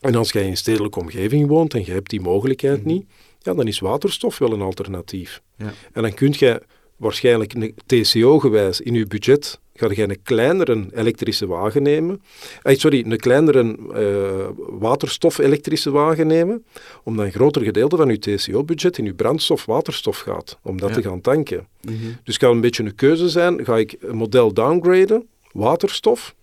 En 0.00 0.14
als 0.14 0.32
jij 0.32 0.42
in 0.42 0.50
een 0.50 0.56
stedelijke 0.56 0.98
omgeving 0.98 1.48
woont 1.48 1.74
en 1.74 1.84
je 1.84 1.92
hebt 1.92 2.10
die 2.10 2.20
mogelijkheid 2.20 2.80
-hmm. 2.80 2.92
niet, 2.92 3.06
ja, 3.38 3.54
dan 3.54 3.66
is 3.66 3.78
waterstof 3.78 4.38
wel 4.38 4.52
een 4.52 4.60
alternatief. 4.60 5.42
Ja. 5.56 5.72
En 5.92 6.02
dan 6.02 6.14
kun 6.14 6.34
je 6.38 6.62
waarschijnlijk 6.96 7.72
TCO-gewijs 7.86 8.80
in 8.80 8.94
je 8.94 9.06
budget 9.06 9.60
ga 9.78 9.88
je 9.90 10.02
een 10.02 10.22
kleinere 10.22 10.86
elektrische 10.94 11.46
wagen 11.46 11.82
nemen, 11.82 12.22
eh, 12.62 12.76
sorry, 12.76 13.04
een 13.06 13.16
kleinere 13.16 13.76
uh, 13.94 14.48
waterstof-elektrische 14.78 15.90
wagen 15.90 16.26
nemen, 16.26 16.64
omdat 17.04 17.24
een 17.24 17.32
groter 17.32 17.62
gedeelte 17.62 17.96
van 17.96 18.08
je 18.08 18.18
TCO-budget 18.18 18.98
in 18.98 19.04
je 19.04 19.14
brandstof 19.14 19.64
waterstof 19.64 20.18
gaat, 20.18 20.58
om 20.62 20.80
dat 20.80 20.92
te 20.92 21.02
gaan 21.02 21.20
tanken. 21.20 21.66
Mm 21.80 21.96
-hmm. 21.96 22.08
Dus 22.08 22.34
het 22.34 22.38
kan 22.38 22.50
een 22.50 22.60
beetje 22.60 22.84
een 22.84 22.94
keuze 22.94 23.28
zijn, 23.28 23.64
ga 23.64 23.76
ik 23.76 23.96
een 24.00 24.16
model 24.16 24.52
downgraden, 24.52 25.26
waterstof, 25.52 26.34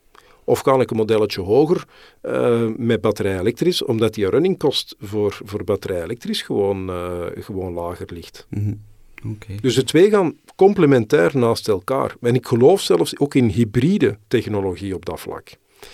of 0.43 0.61
kan 0.61 0.81
ik 0.81 0.91
een 0.91 0.97
modelletje 0.97 1.41
hoger 1.41 1.83
uh, 2.23 2.67
met 2.77 3.01
batterij 3.01 3.39
elektrisch, 3.39 3.83
omdat 3.83 4.13
die 4.13 4.29
running 4.29 4.59
cost 4.59 4.95
voor, 4.99 5.39
voor 5.43 5.63
batterij 5.63 6.03
elektrisch 6.03 6.41
gewoon, 6.41 6.89
uh, 6.89 7.25
gewoon 7.33 7.73
lager 7.73 8.07
ligt. 8.13 8.47
Mm 8.49 8.63
-hmm. 8.63 8.81
Okay. 9.25 9.57
Dus 9.61 9.75
de 9.75 9.83
twee 9.83 10.09
gaan 10.09 10.35
complementair 10.55 11.37
naast 11.37 11.67
elkaar. 11.67 12.15
En 12.21 12.35
ik 12.35 12.45
geloof 12.45 12.81
zelfs 12.81 13.19
ook 13.19 13.35
in 13.35 13.47
hybride 13.47 14.17
technologie 14.27 14.95
op 14.95 15.05
dat 15.05 15.19
vlak. 15.19 15.49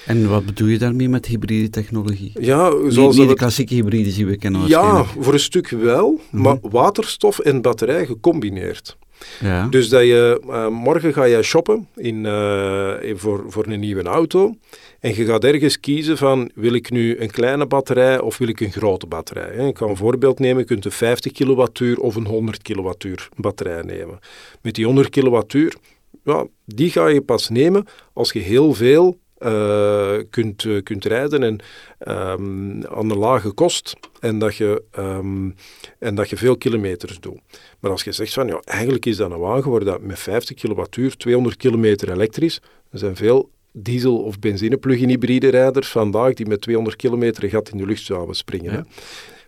En 0.06 0.30
wat 0.30 0.46
bedoel 0.46 0.68
je 0.68 0.78
daarmee 0.78 1.10
met 1.10 1.26
hybride 1.26 1.70
technologie? 1.70 2.32
Ja, 2.40 2.70
zoals 2.70 2.96
niet, 2.96 3.18
niet 3.18 3.30
de 3.30 3.36
klassieke 3.36 3.74
hybride 3.74 4.14
die 4.14 4.26
we 4.26 4.38
kennen 4.38 4.68
Ja, 4.68 5.04
voor 5.04 5.34
een 5.34 5.40
stuk 5.40 5.70
wel, 5.70 6.10
mm 6.10 6.20
-hmm. 6.30 6.42
maar 6.42 6.58
waterstof 6.62 7.40
en 7.40 7.62
batterij 7.62 8.06
gecombineerd. 8.06 8.98
Ja. 9.40 9.68
Dus 9.68 9.90
dat 9.90 10.02
je, 10.02 10.42
uh, 10.48 10.68
morgen 10.68 11.14
ga 11.14 11.24
je 11.24 11.42
shoppen 11.42 11.88
in, 11.96 12.26
uh, 12.26 12.94
voor, 13.16 13.44
voor 13.48 13.66
een 13.68 13.80
nieuwe 13.80 14.04
auto 14.04 14.56
en 15.00 15.16
je 15.16 15.26
gaat 15.26 15.44
ergens 15.44 15.80
kiezen 15.80 16.18
van 16.18 16.52
wil 16.56 16.74
ik 16.74 16.92
nu 16.92 17.20
een 17.20 17.32
kleine 17.32 17.66
batterij 17.66 18.20
of 18.20 18.38
wil 18.38 18.48
ik 18.48 18.60
een 18.60 18.72
grote 18.72 19.08
batterij. 19.08 19.68
Ik 19.68 19.74
kan 19.74 19.90
een 19.90 19.98
voorbeeld 19.98 20.40
nemen, 20.40 20.60
je 20.60 20.66
kunt 20.66 20.86
een 20.86 20.92
50 20.92 21.32
kilowattuur 21.32 22.00
of 22.00 22.16
een 22.16 22.26
100 22.26 22.62
kilowattuur 22.62 23.30
batterij 23.36 23.82
nemen. 23.82 24.20
Met 24.62 24.76
die 24.76 24.86
100 24.86 25.10
kilowattuur, 25.10 25.76
ja, 26.24 26.48
die 26.66 26.90
ga 26.90 27.08
je 27.08 27.22
pas 27.22 27.50
nemen 27.50 27.86
als 28.14 28.32
je 28.32 28.40
heel 28.40 28.74
veel 28.74 29.18
uh, 29.44 30.18
kunt, 30.30 30.64
uh, 30.64 30.84
kunt 30.84 31.06
rijden 31.06 31.44
en 31.44 31.60
um, 32.08 32.86
aan 32.86 33.10
een 33.10 33.18
lage 33.18 33.52
kost 33.52 33.96
en 34.20 34.40
dat, 34.40 34.56
je, 34.56 34.84
um, 34.98 35.56
en 36.00 36.16
dat 36.16 36.30
je 36.30 36.38
veel 36.38 36.58
kilometers 36.58 37.20
doet. 37.20 37.40
Maar 37.80 37.92
als 37.92 38.04
je 38.04 38.12
zegt 38.12 38.34
van 38.34 38.48
ja, 38.48 38.60
eigenlijk 38.66 39.06
is 39.06 39.18
dat 39.18 39.32
een 39.32 39.40
wagen 39.40 39.72
waar 39.72 39.84
dat 39.84 40.02
met 40.02 40.20
50 40.20 40.56
kilowattuur, 40.56 41.18
200 41.18 41.58
kilometer 41.58 42.12
elektrisch, 42.12 42.62
er 42.92 43.00
zijn 43.00 43.16
veel 43.16 43.50
diesel- 43.72 44.24
of 44.24 44.40
benzine 44.40 44.78
plug-in 44.78 45.10
hybride 45.10 45.50
rijders 45.50 45.88
vandaag 45.88 46.34
die 46.34 46.46
met 46.48 46.62
200 46.62 46.96
kilometer 46.96 47.50
gat 47.50 47.70
in 47.70 47.78
de 47.78 47.86
lucht 47.86 48.04
zouden 48.04 48.36
springen. 48.36 48.72
Ja. 48.72 48.86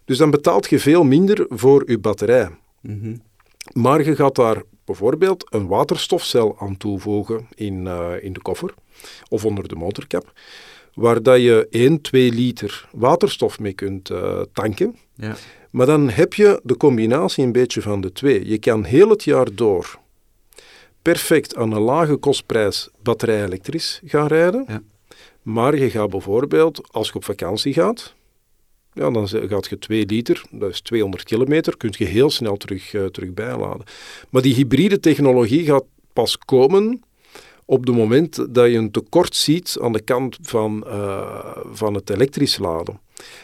Dus 0.06 0.18
dan 0.18 0.32
betaalt 0.32 0.70
je 0.70 0.80
veel 0.80 1.04
minder 1.04 1.46
voor 1.50 1.84
je 1.92 2.00
batterij. 2.00 2.50
Mm 2.82 3.00
-hmm. 3.02 3.22
Maar 3.74 4.04
je 4.04 4.16
gaat 4.16 4.36
daar 4.36 4.62
bijvoorbeeld 4.86 5.46
een 5.50 5.68
waterstofcel 5.68 6.56
aan 6.60 6.78
toevoegen 6.78 7.48
in, 7.56 7.86
uh, 7.86 8.12
in 8.22 8.34
de 8.34 8.42
koffer 8.42 8.74
of 9.30 9.46
onder 9.46 9.68
de 9.68 9.76
motorkap, 9.76 10.34
waar 10.94 11.24
dat 11.24 11.42
je 11.42 11.68
1, 11.70 12.02
2 12.02 12.32
liter 12.32 12.90
waterstof 12.92 13.60
mee 13.60 13.74
kunt 13.74 14.10
uh, 14.10 14.42
tanken. 14.54 14.96
Ja. 15.16 15.36
Maar 15.72 15.86
dan 15.86 16.10
heb 16.10 16.34
je 16.34 16.60
de 16.64 16.78
combinatie 16.78 17.44
een 17.44 17.52
beetje 17.52 17.82
van 17.82 18.02
de 18.02 18.12
twee. 18.12 18.48
Je 18.48 18.58
kan 18.58 18.84
heel 18.84 19.10
het 19.10 19.24
jaar 19.24 19.56
door 19.56 20.00
perfect 21.02 21.56
aan 21.56 21.72
een 21.72 21.82
lage 21.82 22.16
kostprijs 22.16 22.90
batterij 23.04 23.44
elektrisch 23.44 24.02
gaan 24.06 24.28
rijden. 24.28 24.66
Ja. 24.68 24.82
Maar 25.42 25.78
je 25.78 25.90
gaat 25.90 26.10
bijvoorbeeld, 26.10 26.92
als 26.92 27.08
je 27.08 27.14
op 27.14 27.24
vakantie 27.24 27.74
gaat, 27.74 28.14
ja, 28.94 29.12
dan 29.12 29.28
gaat 29.28 29.68
je 29.68 29.80
2 29.80 30.06
liter, 30.06 30.44
dat 30.52 30.70
is 30.70 30.82
200 30.82 31.24
kilometer, 31.24 31.78
kun 31.78 31.94
je 31.98 32.06
heel 32.06 32.30
snel 32.30 32.58
terug, 32.58 32.94
uh, 32.94 33.06
terug 33.06 33.34
bijladen. 33.34 33.86
Maar 34.30 34.42
die 34.42 34.54
hybride 34.54 35.00
technologie 35.00 35.66
gaat 35.66 35.86
pas 36.14 36.38
komen 36.38 37.04
op 37.66 37.86
het 37.86 37.96
moment 37.96 38.56
dat 38.56 38.72
je 38.72 38.78
een 38.78 38.92
tekort 38.92 39.36
ziet 39.36 39.78
aan 39.82 39.94
de 39.94 40.02
kant 40.02 40.38
van, 40.42 40.84
uh, 40.88 41.58
van 41.72 41.94
het 41.94 42.10
elektrisch 42.10 42.58
laden. 42.58 43.00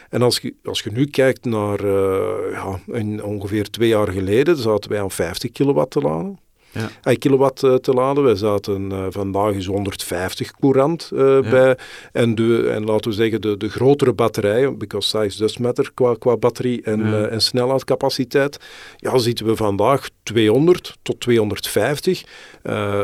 En 0.08 0.22
als 0.22 0.38
je, 0.38 0.54
als 0.64 0.80
je 0.80 0.90
nu 0.90 1.06
kijkt 1.06 1.44
naar 1.44 1.84
uh, 1.84 2.52
ja, 2.52 2.80
ongeveer 3.22 3.70
twee 3.70 3.88
jaar 3.88 4.08
geleden, 4.08 4.56
zaten 4.56 4.90
wij 4.90 5.00
aan 5.00 5.10
50 5.10 5.52
kilowatt 5.52 5.90
te 5.90 6.00
laden. 6.00 6.38
Ja. 6.72 7.14
kilowatt 7.14 7.62
uh, 7.62 7.74
te 7.74 7.92
laden. 7.92 8.24
Wij 8.24 8.34
zaten 8.34 8.90
uh, 8.92 9.06
vandaag 9.08 9.52
is 9.54 9.66
150 9.66 10.50
courant 10.50 11.10
ja. 11.14 11.40
bij. 11.40 11.76
En, 12.12 12.34
de, 12.34 12.68
en 12.68 12.84
laten 12.84 13.10
we 13.10 13.16
zeggen, 13.16 13.40
de, 13.40 13.56
de 13.56 13.68
grotere 13.68 14.12
batterijen, 14.12 14.78
because 14.78 15.08
size 15.08 15.38
does 15.38 15.58
matter 15.58 15.90
qua, 15.94 16.14
qua 16.14 16.36
batterie 16.36 16.82
en, 16.82 17.06
ja. 17.06 17.26
en 17.26 17.40
snelheidscapaciteit, 17.40 18.58
ja, 18.96 19.18
zitten 19.18 19.46
we 19.46 19.56
vandaag 19.56 20.08
200 20.22 20.98
tot 21.02 21.20
250. 21.20 22.22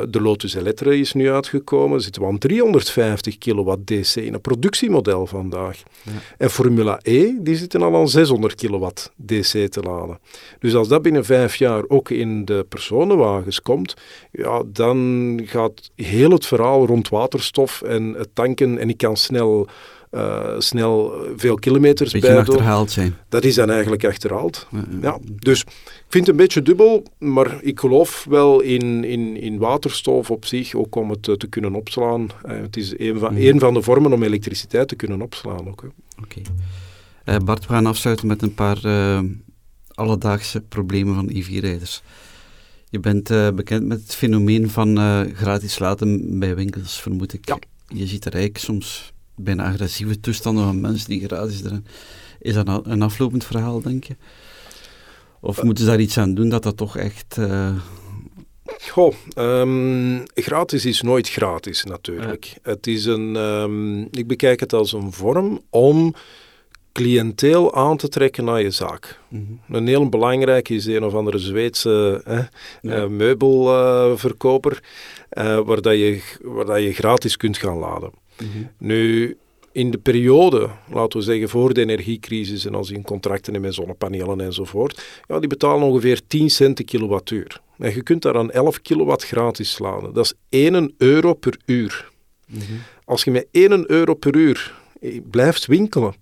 de 0.09 0.21
Lotus 0.21 0.55
Elettra 0.55 0.91
is 0.91 1.13
nu 1.13 1.31
uitgekomen, 1.31 2.01
zitten 2.01 2.23
we 2.23 2.29
aan 2.29 2.39
350 2.39 3.39
kilowatt 3.39 3.87
DC 3.87 4.15
in 4.15 4.35
een 4.35 4.41
productiemodel 4.41 5.27
vandaag. 5.27 5.83
En 6.39 6.51
Formula 6.51 6.99
E, 7.03 7.33
die 7.39 7.57
zitten 7.57 7.83
al 7.83 7.97
aan 7.97 8.09
600 8.09 8.55
kilowatt 8.55 9.13
DC 9.17 9.67
te 9.69 9.81
laden. 9.83 10.19
Dus 10.59 10.75
als 10.75 10.89
dat 10.89 11.03
binnen 11.03 11.25
vijf 11.25 11.57
jaar 11.57 11.83
ook 11.89 12.11
in 12.11 12.45
de 12.45 12.67
personenwagens 12.69 13.56
komt, 13.63 13.95
ja, 14.33 14.63
dan 14.67 15.41
gaat 15.45 15.91
heel 15.95 16.31
het 16.31 16.47
verhaal 16.47 16.87
rond 16.87 17.09
waterstof 17.09 17.83
en 17.83 18.15
het 18.15 18.29
tanken 18.33 18.79
en 18.79 18.89
ik 18.89 18.97
kan 18.97 19.17
snel, 19.17 19.69
uh, 20.11 20.55
snel 20.59 21.13
veel 21.37 21.55
kilometers 21.55 22.13
Beetje 22.13 22.29
bij 22.29 22.39
achterhaald 22.39 22.91
zijn. 22.91 23.17
Dat 23.29 23.45
is 23.45 23.55
dan 23.55 23.71
eigenlijk 23.71 24.05
achterhaald. 24.05 24.67
Ja, 24.71 24.85
ja. 25.03 25.19
Dus 25.25 25.61
ik 25.61 26.05
vind 26.09 26.27
het 26.27 26.29
een 26.29 26.43
beetje 26.43 26.63
dubbel, 26.63 27.03
maar 27.19 27.59
ik 27.61 27.81
geloof 27.81 28.27
wel 28.29 28.61
in, 28.61 29.05
in, 29.05 29.37
in 29.37 29.59
waterstof 29.59 30.31
op 30.31 30.45
zich, 30.45 30.75
ook 30.75 30.95
om 30.95 31.11
het 31.11 31.23
te 31.23 31.47
kunnen 31.49 31.75
opslaan. 31.75 32.29
Uh, 32.47 32.61
het 32.61 32.77
is 32.77 32.99
een 32.99 33.19
van, 33.19 33.33
mm. 33.33 33.41
een 33.41 33.59
van 33.59 33.75
de 33.75 33.83
vormen 33.83 34.13
om 34.13 34.23
elektriciteit 34.23 34.89
te 34.89 34.97
kunnen 34.97 35.23
opslaan 35.23 35.69
ook. 35.69 35.85
Oké. 35.85 35.93
Okay. 36.23 36.43
Uh, 37.25 37.45
Bart, 37.45 37.67
we 37.67 37.73
gaan 37.73 37.87
afsluiten 37.87 38.27
met 38.27 38.43
een 38.43 38.55
paar 38.55 38.79
alledaagse 39.97 40.61
problemen 40.61 41.15
van 41.15 41.29
EV-rijders. 41.29 42.03
Je 42.91 43.01
bent 43.01 43.31
uh, 43.31 43.51
bekend 43.51 43.87
met 43.87 44.01
het 44.01 44.15
fenomeen 44.15 44.71
van 44.71 44.99
uh, 44.99 45.21
gratis 45.35 45.79
laten 45.79 46.39
bij 46.39 46.55
winkels, 46.55 47.01
vermoed 47.01 47.33
ik. 47.33 47.49
Ja. 47.49 47.59
Je 47.87 48.07
ziet 48.07 48.25
er 48.25 48.33
eigenlijk 48.33 48.65
soms 48.65 49.13
bijna 49.35 49.65
agressieve 49.65 50.21
toestanden 50.21 50.65
van 50.65 50.81
mensen 50.81 51.09
die 51.09 51.25
gratis 51.25 51.65
erin. 51.65 51.87
Is 52.41 52.55
dat 52.55 52.87
een 52.87 53.03
aflopend 53.03 53.45
verhaal, 53.45 53.81
denk 53.81 54.05
je? 54.05 54.17
Of 55.41 55.63
moeten 55.63 55.85
ze 55.85 55.91
daar 55.91 56.01
iets 56.01 56.19
aan 56.19 56.35
doen 56.35 56.49
dat 56.49 56.63
dat 56.63 56.77
toch 56.77 56.97
echt... 56.97 57.37
Uh... 57.39 57.77
Goh, 58.91 59.15
um, 59.37 60.23
gratis 60.35 60.85
is 60.85 61.03
nooit 61.03 61.29
gratis 61.29 61.85
natuurlijk. 61.85 62.45
Ja. 62.45 62.59
Het 62.63 62.87
is 62.87 63.05
een... 63.05 63.37
Um, 63.37 64.09
ik 64.11 64.27
bekijk 64.27 64.61
het 64.61 64.73
als 64.73 64.93
een 64.93 65.13
vorm 65.13 65.61
om 65.71 66.15
cliënteel 66.97 67.75
aan 67.75 67.97
te 67.97 68.09
trekken 68.09 68.45
naar 68.45 68.63
je 68.63 68.71
zaak. 68.71 69.21
Mm 69.29 69.47
-hmm. 69.47 69.77
Een 69.77 69.87
heel 69.87 70.09
belangrijk 70.09 70.69
is 70.69 70.87
een 70.87 71.05
of 71.05 71.15
andere 71.15 71.39
Zweedse 71.39 72.23
eh, 72.25 72.39
ja. 72.83 73.09
meubelverkoper, 73.09 74.83
uh, 75.33 75.59
waar, 75.59 75.81
dat 75.81 75.95
je, 75.95 76.23
waar 76.43 76.65
dat 76.65 76.83
je 76.83 76.93
gratis 76.93 77.37
kunt 77.37 77.59
gaan 77.59 77.79
laden. 77.79 78.11
Mm 78.39 78.49
-hmm. 78.53 78.71
Nu, 78.79 79.37
in 79.73 79.91
de 79.91 79.99
periode, 79.99 80.71
laten 80.93 81.19
we 81.19 81.25
zeggen 81.25 81.49
voor 81.49 81.75
de 81.75 81.81
energiecrisis 81.81 82.65
en 82.65 82.75
als 82.75 82.91
in 82.91 83.03
contracten 83.03 83.61
met 83.61 83.75
zonnepanelen 83.75 84.41
enzovoort, 84.41 85.05
ja, 85.27 85.39
die 85.39 85.49
betalen 85.49 85.87
ongeveer 85.87 86.21
10 86.27 86.51
cent 86.51 86.75
per 86.75 86.85
kilowattuur. 86.85 87.61
En 87.79 87.95
je 87.95 88.03
kunt 88.03 88.23
daar 88.23 88.37
aan 88.37 88.51
11 88.51 88.83
kilowatt 88.83 89.25
gratis 89.25 89.79
laden. 89.79 90.13
Dat 90.13 90.25
is 90.25 90.35
1 90.49 90.95
euro 90.99 91.35
per 91.35 91.59
uur. 91.67 92.11
Als 93.05 93.25
je 93.25 93.31
met 93.31 93.47
1 93.51 93.91
euro 93.91 94.15
per 94.15 94.37
uur 94.37 94.75
eh, 95.01 95.21
blijft 95.31 95.67
winkelen, 95.67 96.15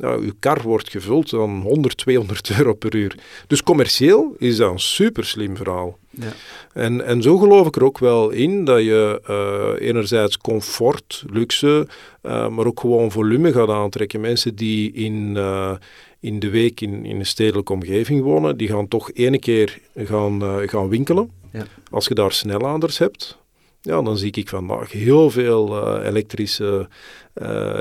ja, 0.00 0.16
uw 0.16 0.32
kar 0.38 0.62
wordt 0.62 0.90
gevuld 0.90 1.30
dan 1.30 1.60
100, 1.60 1.96
200 1.96 2.50
euro 2.58 2.74
per 2.74 2.94
uur. 2.94 3.14
Dus 3.46 3.62
commercieel 3.62 4.34
is 4.38 4.56
dat 4.56 4.72
een 4.72 4.78
super 4.78 5.24
slim 5.24 5.56
verhaal. 5.56 5.98
Ja. 6.10 6.32
En, 6.72 7.04
en 7.04 7.22
zo 7.22 7.38
geloof 7.38 7.66
ik 7.66 7.76
er 7.76 7.84
ook 7.84 7.98
wel 7.98 8.30
in 8.30 8.64
dat 8.64 8.80
je 8.80 9.22
uh, 9.30 9.88
enerzijds 9.88 10.38
comfort, 10.38 11.24
luxe, 11.30 11.86
uh, 12.22 12.48
maar 12.48 12.66
ook 12.66 12.80
gewoon 12.80 13.10
volume 13.10 13.52
gaat 13.52 13.68
aantrekken. 13.68 14.20
Mensen 14.20 14.54
die 14.54 14.92
in, 14.92 15.34
uh, 15.36 15.72
in 16.20 16.38
de 16.38 16.50
week 16.50 16.80
in, 16.80 17.04
in 17.04 17.18
een 17.18 17.26
stedelijke 17.26 17.72
omgeving 17.72 18.22
wonen, 18.22 18.56
die 18.56 18.68
gaan 18.68 18.88
toch 18.88 19.12
ene 19.12 19.38
keer 19.38 19.78
gaan, 19.96 20.42
gaan 20.68 20.88
winkelen. 20.88 21.30
Ja. 21.52 21.66
Als 21.90 22.06
je 22.06 22.14
daar 22.14 22.32
snellaanders 22.32 22.98
hebt, 22.98 23.38
ja, 23.80 24.02
dan 24.02 24.18
zie 24.18 24.32
ik 24.32 24.48
vandaag 24.48 24.92
heel 24.92 25.30
veel 25.30 26.00
elektrische 26.02 26.88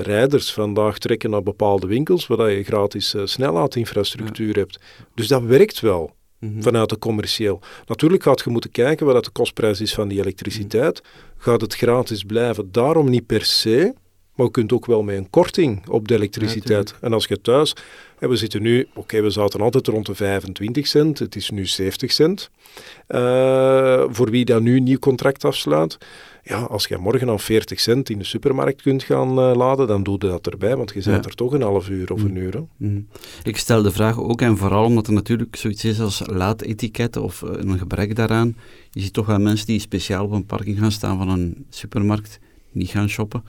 rijders 0.01 0.53
vandaag 0.53 0.97
trekken 0.97 1.29
naar 1.29 1.43
bepaalde 1.43 1.87
winkels 1.87 2.27
waar 2.27 2.51
je 2.51 2.63
gratis 2.63 3.13
ja. 4.55 4.59
hebt. 4.59 4.79
Dus 5.15 5.27
dat 5.27 5.43
werkt 5.43 5.79
wel. 5.79 6.17
Mhm. 6.39 6.61
Vanuit 6.61 6.89
de 6.89 6.97
commercieel. 6.97 7.59
Natuurlijk 7.85 8.23
gaat 8.23 8.41
je 8.43 8.49
moeten 8.49 8.71
kijken 8.71 9.05
wat 9.05 9.23
de 9.23 9.31
kostprijs 9.31 9.81
is 9.81 9.93
van 9.93 10.07
die 10.07 10.19
elektriciteit. 10.19 11.01
Gaat 11.37 11.61
het 11.61 11.75
gratis 11.75 12.23
blijven? 12.23 12.71
Daarom 12.71 13.09
niet 13.09 13.25
per 13.25 13.45
se. 13.45 13.93
Maar 14.39 14.47
je 14.47 14.53
kunt 14.53 14.73
ook 14.73 14.85
wel 14.85 15.03
met 15.03 15.17
een 15.17 15.29
korting 15.29 15.87
op 15.87 16.07
de 16.07 16.13
elektriciteit. 16.13 16.95
en 17.01 17.13
als 17.13 17.25
je 17.25 17.41
thuis... 17.41 17.75
we 18.19 18.35
zitten 18.35 18.61
nu... 18.61 18.87
Oké, 18.93 19.21
we 19.21 19.29
zaten 19.29 19.61
altijd 19.61 19.87
rond 19.87 20.05
de 20.05 20.15
25 20.15 20.87
cent. 20.87 21.19
Het 21.19 21.35
is 21.35 21.49
nu 21.49 21.65
70 21.65 22.11
cent. 22.11 22.49
Uh, 23.07 24.03
voor 24.09 24.29
wie 24.29 24.45
dat 24.45 24.61
nu 24.61 24.77
een 24.77 24.83
nieuw 24.83 24.99
contract 24.99 25.45
afsluit. 25.45 25.97
Ja, 26.43 26.61
als 26.61 26.87
je 26.87 26.97
morgen 26.97 27.29
aan 27.29 27.39
40 27.39 27.79
cent 27.79 28.09
in 28.09 28.17
de 28.17 28.23
supermarkt 28.23 28.81
kunt 28.81 29.03
gaan 29.03 29.29
uh, 29.29 29.55
laden, 29.55 29.87
dan 29.87 30.03
doe 30.03 30.15
je 30.19 30.27
dat 30.27 30.47
erbij, 30.47 30.75
want 30.75 30.91
je 30.93 31.01
bent 31.03 31.25
er 31.25 31.35
toch 31.35 31.53
een 31.53 31.61
half 31.61 31.89
uur 31.89 32.13
of 32.13 32.23
een 32.23 32.31
mm. 32.31 32.37
uur. 32.37 32.63
Mm. 32.77 33.07
Ik 33.43 33.57
stel 33.57 33.81
de 33.81 33.91
vraag 33.91 34.19
ook 34.19 34.41
en 34.41 34.57
vooral 34.57 34.83
omdat 34.83 35.07
er 35.07 35.13
natuurlijk 35.13 35.55
zoiets 35.55 35.85
is 35.85 35.99
als 35.99 36.21
laadetiketten 36.25 37.23
of 37.23 37.41
uh, 37.41 37.49
een 37.53 37.77
gebrek 37.77 38.15
daaraan. 38.15 38.55
Je 38.91 39.01
ziet 39.01 39.13
toch 39.13 39.25
wel 39.25 39.39
mensen 39.39 39.67
die 39.67 39.79
speciaal 39.79 40.25
op 40.25 40.31
een 40.31 40.45
parking 40.45 40.77
gaan 40.77 40.91
staan 40.91 41.17
van 41.17 41.29
een 41.29 41.65
supermarkt, 41.69 42.39
niet 42.71 42.89
gaan 42.89 43.09
shoppen. 43.09 43.43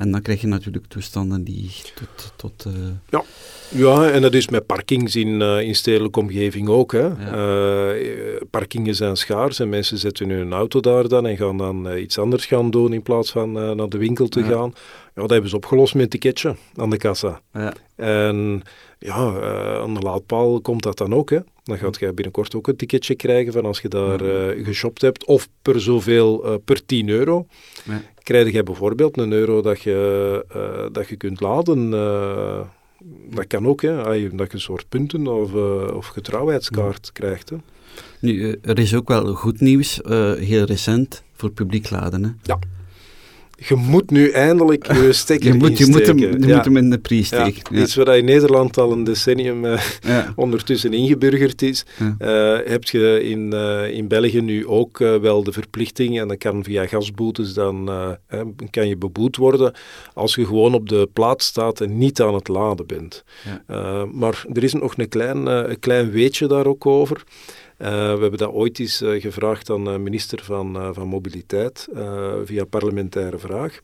En 0.00 0.10
dan 0.10 0.22
krijg 0.22 0.40
je 0.40 0.46
natuurlijk 0.46 0.86
toestanden 0.86 1.44
die 1.44 1.70
tot... 1.94 2.32
tot 2.36 2.64
uh... 2.66 2.72
Ja. 3.08 3.24
ja, 3.68 4.10
en 4.10 4.22
dat 4.22 4.34
is 4.34 4.48
met 4.48 4.66
parkings 4.66 5.16
in, 5.16 5.40
uh, 5.40 5.60
in 5.60 5.74
stedelijke 5.74 6.18
omgeving 6.18 6.68
ook. 6.68 6.92
Hè. 6.92 7.06
Ja. 7.06 7.94
Uh, 7.94 8.40
parkingen 8.50 8.94
zijn 8.94 9.16
schaars 9.16 9.58
en 9.58 9.68
mensen 9.68 9.98
zetten 9.98 10.30
hun 10.30 10.52
auto 10.52 10.80
daar 10.80 11.08
dan 11.08 11.26
en 11.26 11.36
gaan 11.36 11.58
dan 11.58 11.96
iets 11.96 12.18
anders 12.18 12.46
gaan 12.46 12.70
doen 12.70 12.92
in 12.92 13.02
plaats 13.02 13.30
van 13.30 13.52
naar 13.52 13.88
de 13.88 13.98
winkel 13.98 14.28
te 14.28 14.40
ja. 14.40 14.46
gaan. 14.46 14.72
Ja, 15.14 15.20
dat 15.20 15.30
hebben 15.30 15.50
ze 15.50 15.56
opgelost 15.56 15.94
met 15.94 16.02
een 16.02 16.08
ticketje 16.08 16.56
aan 16.76 16.90
de 16.90 16.96
kassa. 16.96 17.40
Ja. 17.52 17.72
En 17.96 18.62
ja, 19.00 19.40
aan 19.80 19.94
de 19.94 20.00
laadpaal 20.00 20.60
komt 20.60 20.82
dat 20.82 20.98
dan 20.98 21.14
ook. 21.14 21.30
Hè. 21.30 21.38
Dan 21.64 21.78
gaat 21.78 21.98
je 21.98 22.12
binnenkort 22.12 22.54
ook 22.54 22.68
een 22.68 22.76
ticketje 22.76 23.14
krijgen 23.14 23.52
van 23.52 23.64
als 23.64 23.80
je 23.80 23.88
daar 23.88 24.22
uh, 24.22 24.64
geshopt 24.64 25.02
hebt. 25.02 25.24
Of 25.24 25.48
per 25.62 25.80
zoveel, 25.80 26.46
uh, 26.46 26.54
per 26.64 26.86
10 26.86 27.08
euro. 27.08 27.46
Krijg 28.22 28.52
je 28.52 28.62
bijvoorbeeld 28.62 29.18
een 29.18 29.32
euro 29.32 29.62
dat 29.62 29.80
je, 29.80 30.88
dat 30.92 31.08
je 31.08 31.16
kunt 31.16 31.40
laden. 31.40 31.90
dat 33.30 33.46
kan 33.46 33.66
ook, 33.66 33.82
hè, 33.82 33.96
dat 34.36 34.48
je 34.48 34.48
een 34.50 34.60
soort 34.60 34.88
punten 34.88 35.26
of, 35.26 35.52
of 35.92 36.06
getrouwheidskaart 36.06 37.12
krijgt. 37.12 37.50
Hè. 37.50 37.56
Nu, 38.20 38.58
er 38.62 38.78
is 38.78 38.94
ook 38.94 39.08
wel 39.08 39.34
goed 39.34 39.60
nieuws, 39.60 40.00
heel 40.38 40.64
recent, 40.64 41.22
voor 41.32 41.50
publiek 41.50 41.90
laden. 41.90 42.24
Hè? 42.24 42.30
Ja 42.42 42.58
je 43.68 43.74
moet 43.74 44.10
nu 44.10 44.30
eindelijk 44.30 44.92
je 44.92 45.12
stekker 45.22 45.52
je 45.52 45.58
moet, 45.58 45.78
je 45.78 45.86
moet, 45.86 46.06
hem, 46.06 46.18
je 46.18 46.38
ja. 46.38 46.56
moet 46.56 46.64
hem 46.64 46.76
in 46.76 46.90
de 46.90 46.98
prijs 46.98 47.26
steken. 47.26 47.76
Ja. 47.76 47.82
Iets 47.82 47.94
wat 47.94 48.08
in 48.08 48.24
Nederland 48.24 48.78
al 48.78 48.92
een 48.92 49.04
decennium 49.04 49.64
uh, 49.64 49.80
ondertussen 50.36 50.92
ingeburgerd 50.92 51.62
is, 51.62 51.84
uh, 52.00 52.58
heb 52.64 52.84
je 52.84 53.22
in, 53.22 53.50
uh, 53.54 53.90
in 53.90 54.08
België 54.08 54.40
nu 54.40 54.66
ook 54.66 54.98
wel 54.98 55.42
de 55.42 55.52
verplichting, 55.52 56.20
en 56.20 56.28
dat 56.28 56.38
kan 56.38 56.64
via 56.64 56.86
gasboetes, 56.86 57.52
dan 57.52 57.90
kan 58.70 58.88
je 58.88 58.96
beboet 58.96 59.36
worden 59.36 59.72
als 60.14 60.34
je 60.34 60.46
gewoon 60.46 60.74
op 60.74 60.88
de 60.88 61.08
plaats 61.12 61.46
staat 61.46 61.80
en 61.80 61.98
niet 61.98 62.20
aan 62.20 62.34
het 62.34 62.48
laden 62.48 62.86
bent. 62.86 63.24
maar 64.12 64.44
er 64.52 64.64
is 64.64 64.72
nog 64.72 64.94
een 64.96 65.08
klein, 65.08 65.46
een 65.46 65.78
klein 65.78 66.10
weetje 66.10 66.46
daar 66.46 66.66
ook 66.66 66.86
over. 66.86 67.24
Uh, 67.82 67.88
we 67.88 68.20
hebben 68.20 68.38
dat 68.38 68.52
ooit 68.52 68.78
eens 68.78 69.02
uh, 69.02 69.20
gevraagd 69.20 69.70
aan 69.70 69.84
de 69.84 69.98
minister 69.98 70.44
van, 70.44 70.76
uh, 70.76 70.88
van 70.92 71.08
Mobiliteit 71.08 71.88
via 72.44 72.64
parlementaire 72.64 73.38
vraag. 73.38 73.78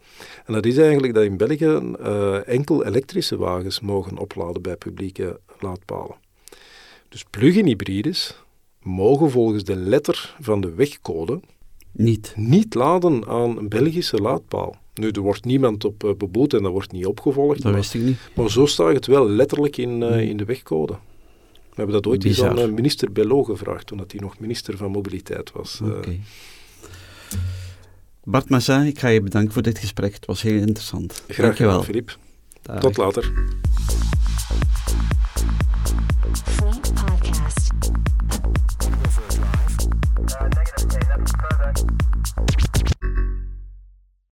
En 0.44 0.52
dat 0.52 0.66
is 0.66 0.76
eigenlijk 0.76 1.14
dat 1.14 1.24
in 1.24 1.36
België 1.36 1.92
enkel 2.44 2.84
elektrische 2.84 3.36
wagens 3.36 3.80
mogen 3.80 4.18
opladen 4.18 4.62
bij 4.62 4.76
publieke 4.76 5.40
laadpalen. 5.60 6.14
Dus 7.08 7.24
plug-in 7.30 7.66
hybrides 7.66 8.42
mogen 8.82 9.30
volgens 9.30 9.64
de 9.64 9.76
letter 9.76 10.36
van 10.40 10.60
de 10.60 10.74
wegcode 10.74 11.40
niet, 11.92 12.32
niet 12.36 12.74
laden 12.74 13.26
aan 13.26 13.58
een 13.58 13.68
Belgische 13.68 14.16
laadpaal. 14.16 14.76
Nu, 14.94 15.10
er 15.10 15.20
wordt 15.20 15.44
niemand 15.44 15.84
op 15.84 16.14
beboet 16.18 16.54
en 16.54 16.62
dat 16.62 16.72
wordt 16.72 16.92
niet 16.92 17.06
opgevolgd. 17.06 17.62
Dat 17.62 17.72
maar, 17.72 17.80
wist 17.80 17.94
ik 17.94 18.00
niet. 18.02 18.18
Maar 18.34 18.50
zo 18.50 18.66
staat 18.66 18.94
het 18.94 19.06
wel 19.06 19.28
letterlijk 19.28 19.76
in, 19.76 20.02
in 20.02 20.36
de 20.36 20.44
wegcode. 20.44 20.96
We 21.76 21.82
hebben 21.82 22.02
dat 22.02 22.12
ooit 22.12 22.24
eens 22.24 22.42
aan 22.42 22.58
eh, 22.58 22.68
minister 22.68 23.12
Bello 23.12 23.44
gevraagd, 23.44 23.86
toen 23.86 23.98
hij 23.98 24.20
nog 24.20 24.38
minister 24.38 24.76
van 24.76 24.90
Mobiliteit 24.90 25.52
was. 25.52 25.80
Eh. 25.82 25.88
Okay. 25.88 26.20
Bart 28.24 28.48
Massin, 28.48 28.86
ik 28.86 28.98
ga 28.98 29.08
je 29.08 29.20
bedanken 29.20 29.52
voor 29.52 29.62
dit 29.62 29.78
gesprek. 29.78 30.14
Het 30.14 30.26
was 30.26 30.42
heel 30.42 30.60
interessant. 30.60 31.22
Graag 31.28 31.56
gedaan, 31.56 31.84
Filip. 31.84 32.18
Tot 32.80 32.96
later. 32.96 33.32